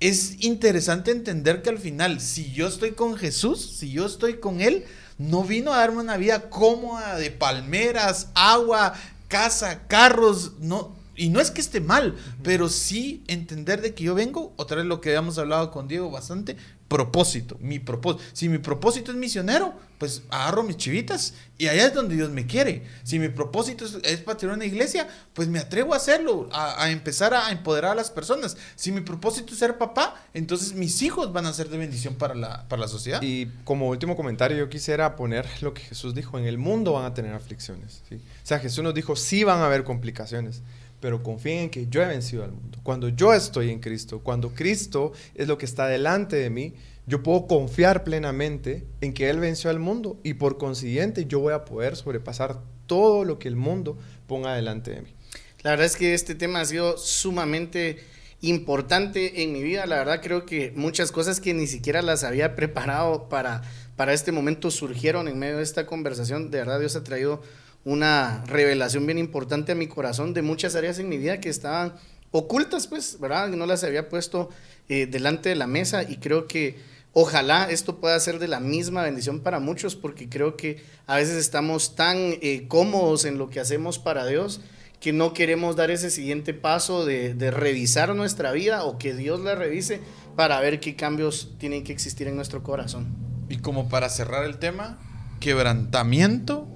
Es 0.00 0.42
interesante 0.42 1.12
entender 1.12 1.62
que 1.62 1.70
al 1.70 1.78
final, 1.78 2.20
si 2.20 2.52
yo 2.52 2.66
estoy 2.66 2.92
con 2.92 3.16
Jesús, 3.16 3.76
si 3.78 3.92
yo 3.92 4.06
estoy 4.06 4.40
con 4.40 4.60
Él, 4.60 4.84
no 5.16 5.44
vino 5.44 5.72
a 5.72 5.78
darme 5.78 6.00
una 6.00 6.16
vida 6.16 6.50
cómoda 6.50 7.16
de 7.16 7.30
palmeras, 7.30 8.28
agua, 8.34 8.94
casa, 9.28 9.86
carros, 9.86 10.54
no, 10.58 10.96
y 11.16 11.30
no 11.30 11.40
es 11.40 11.50
que 11.50 11.60
esté 11.60 11.80
mal, 11.80 12.14
pero 12.42 12.68
sí 12.68 13.24
entender 13.26 13.80
de 13.80 13.94
que 13.94 14.04
yo 14.04 14.14
vengo, 14.14 14.52
otra 14.56 14.78
vez 14.78 14.86
lo 14.86 15.00
que 15.00 15.10
habíamos 15.10 15.38
hablado 15.38 15.70
con 15.70 15.88
Diego 15.88 16.10
bastante, 16.10 16.56
propósito, 16.88 17.56
mi 17.60 17.78
propósito. 17.78 18.24
Si 18.32 18.48
mi 18.48 18.58
propósito 18.58 19.10
es 19.10 19.16
misionero, 19.16 19.74
pues 19.98 20.22
agarro 20.30 20.62
mis 20.62 20.76
chivitas 20.76 21.34
y 21.58 21.68
allá 21.68 21.86
es 21.86 21.94
donde 21.94 22.14
Dios 22.14 22.30
me 22.30 22.46
quiere. 22.46 22.84
Si 23.02 23.18
mi 23.18 23.28
propósito 23.28 23.84
es, 24.02 24.18
para 24.20 24.36
tener 24.36 24.54
una 24.54 24.64
iglesia, 24.64 25.08
pues 25.32 25.48
me 25.48 25.58
atrevo 25.58 25.94
a 25.94 25.96
hacerlo, 25.96 26.48
a, 26.52 26.90
empezar 26.90 27.34
a 27.34 27.50
empoderar 27.50 27.92
a 27.92 27.94
las 27.94 28.10
personas. 28.10 28.56
Si 28.76 28.92
mi 28.92 29.00
propósito 29.00 29.52
es 29.52 29.58
ser 29.58 29.78
papá, 29.78 30.22
entonces 30.34 30.74
mis 30.74 31.02
hijos 31.02 31.32
van 31.32 31.46
a 31.46 31.52
ser 31.52 31.68
de 31.68 31.78
bendición 31.78 32.14
para 32.14 32.34
la, 32.34 32.68
para 32.68 32.82
la 32.82 32.88
sociedad. 32.88 33.20
Y 33.22 33.46
como 33.64 33.88
último 33.88 34.16
comentario, 34.16 34.56
yo 34.56 34.68
quisiera 34.68 35.16
poner 35.16 35.46
lo 35.62 35.74
que 35.74 35.82
Jesús 35.82 36.14
dijo, 36.14 36.38
en 36.38 36.44
el 36.44 36.58
mundo 36.58 36.92
van 36.92 37.04
a 37.04 37.14
tener 37.14 37.32
aflicciones. 37.34 38.02
¿sí? 38.08 38.16
O 38.16 38.46
sea, 38.46 38.58
Jesús 38.58 38.84
nos 38.84 38.94
dijo, 38.94 39.16
sí 39.16 39.44
van 39.44 39.60
a 39.60 39.66
haber 39.66 39.84
complicaciones 39.84 40.62
pero 41.00 41.22
confíen 41.22 41.64
en 41.64 41.70
que 41.70 41.86
yo 41.88 42.02
he 42.02 42.06
vencido 42.06 42.44
al 42.44 42.52
mundo. 42.52 42.78
Cuando 42.82 43.08
yo 43.08 43.34
estoy 43.34 43.70
en 43.70 43.80
Cristo, 43.80 44.20
cuando 44.20 44.50
Cristo 44.50 45.12
es 45.34 45.48
lo 45.48 45.58
que 45.58 45.66
está 45.66 45.86
delante 45.86 46.36
de 46.36 46.50
mí, 46.50 46.74
yo 47.06 47.22
puedo 47.22 47.46
confiar 47.46 48.02
plenamente 48.02 48.84
en 49.00 49.12
que 49.12 49.30
Él 49.30 49.38
venció 49.38 49.70
al 49.70 49.78
mundo 49.78 50.18
y 50.24 50.34
por 50.34 50.58
consiguiente 50.58 51.26
yo 51.26 51.40
voy 51.40 51.52
a 51.52 51.64
poder 51.64 51.96
sobrepasar 51.96 52.60
todo 52.86 53.24
lo 53.24 53.38
que 53.38 53.48
el 53.48 53.56
mundo 53.56 53.96
ponga 54.26 54.54
delante 54.54 54.90
de 54.90 55.02
mí. 55.02 55.14
La 55.62 55.70
verdad 55.70 55.86
es 55.86 55.96
que 55.96 56.14
este 56.14 56.34
tema 56.34 56.60
ha 56.60 56.64
sido 56.64 56.98
sumamente 56.98 57.98
importante 58.40 59.42
en 59.42 59.52
mi 59.52 59.62
vida. 59.62 59.86
La 59.86 59.96
verdad 59.96 60.20
creo 60.22 60.46
que 60.46 60.72
muchas 60.76 61.12
cosas 61.12 61.40
que 61.40 61.54
ni 61.54 61.66
siquiera 61.66 62.02
las 62.02 62.24
había 62.24 62.54
preparado 62.54 63.28
para, 63.28 63.62
para 63.96 64.12
este 64.12 64.32
momento 64.32 64.70
surgieron 64.70 65.28
en 65.28 65.38
medio 65.38 65.56
de 65.56 65.62
esta 65.62 65.86
conversación. 65.86 66.50
De 66.50 66.58
verdad 66.58 66.80
Dios 66.80 66.96
ha 66.96 67.04
traído 67.04 67.42
una 67.86 68.42
revelación 68.46 69.06
bien 69.06 69.16
importante 69.16 69.70
a 69.70 69.76
mi 69.76 69.86
corazón 69.86 70.34
de 70.34 70.42
muchas 70.42 70.74
áreas 70.74 70.98
en 70.98 71.08
mi 71.08 71.18
vida 71.18 71.38
que 71.38 71.48
estaban 71.48 71.94
ocultas, 72.32 72.88
pues, 72.88 73.20
¿verdad? 73.20 73.48
No 73.50 73.64
las 73.64 73.84
había 73.84 74.08
puesto 74.08 74.50
eh, 74.88 75.06
delante 75.06 75.50
de 75.50 75.54
la 75.54 75.68
mesa 75.68 76.02
y 76.02 76.16
creo 76.16 76.48
que 76.48 76.80
ojalá 77.12 77.70
esto 77.70 78.00
pueda 78.00 78.18
ser 78.18 78.40
de 78.40 78.48
la 78.48 78.58
misma 78.58 79.04
bendición 79.04 79.38
para 79.38 79.60
muchos 79.60 79.94
porque 79.94 80.28
creo 80.28 80.56
que 80.56 80.82
a 81.06 81.14
veces 81.14 81.36
estamos 81.36 81.94
tan 81.94 82.16
eh, 82.42 82.64
cómodos 82.66 83.24
en 83.24 83.38
lo 83.38 83.50
que 83.50 83.60
hacemos 83.60 84.00
para 84.00 84.26
Dios 84.26 84.60
que 84.98 85.12
no 85.12 85.32
queremos 85.32 85.76
dar 85.76 85.92
ese 85.92 86.10
siguiente 86.10 86.54
paso 86.54 87.06
de, 87.06 87.34
de 87.34 87.52
revisar 87.52 88.12
nuestra 88.16 88.50
vida 88.50 88.82
o 88.82 88.98
que 88.98 89.14
Dios 89.14 89.38
la 89.38 89.54
revise 89.54 90.00
para 90.34 90.58
ver 90.58 90.80
qué 90.80 90.96
cambios 90.96 91.52
tienen 91.58 91.84
que 91.84 91.92
existir 91.92 92.26
en 92.26 92.34
nuestro 92.34 92.64
corazón. 92.64 93.14
Y 93.48 93.58
como 93.58 93.88
para 93.88 94.08
cerrar 94.08 94.44
el 94.44 94.58
tema, 94.58 94.98
quebrantamiento 95.38 96.66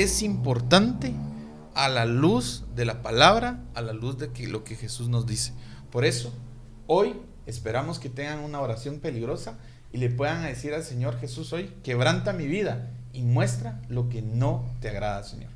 es 0.00 0.22
importante 0.22 1.12
a 1.74 1.88
la 1.88 2.06
luz 2.06 2.64
de 2.74 2.86
la 2.86 3.02
palabra, 3.02 3.62
a 3.74 3.82
la 3.82 3.92
luz 3.92 4.16
de 4.16 4.30
lo 4.46 4.64
que 4.64 4.74
Jesús 4.74 5.08
nos 5.08 5.26
dice. 5.26 5.52
Por 5.90 6.06
eso, 6.06 6.32
hoy 6.86 7.14
esperamos 7.44 7.98
que 7.98 8.08
tengan 8.08 8.38
una 8.38 8.60
oración 8.60 9.00
peligrosa 9.00 9.58
y 9.92 9.98
le 9.98 10.08
puedan 10.08 10.44
decir 10.44 10.72
al 10.72 10.82
Señor 10.82 11.18
Jesús 11.18 11.52
hoy, 11.52 11.70
quebranta 11.82 12.32
mi 12.32 12.46
vida 12.46 12.90
y 13.12 13.20
muestra 13.22 13.82
lo 13.88 14.08
que 14.08 14.22
no 14.22 14.64
te 14.80 14.88
agrada, 14.88 15.22
Señor. 15.24 15.50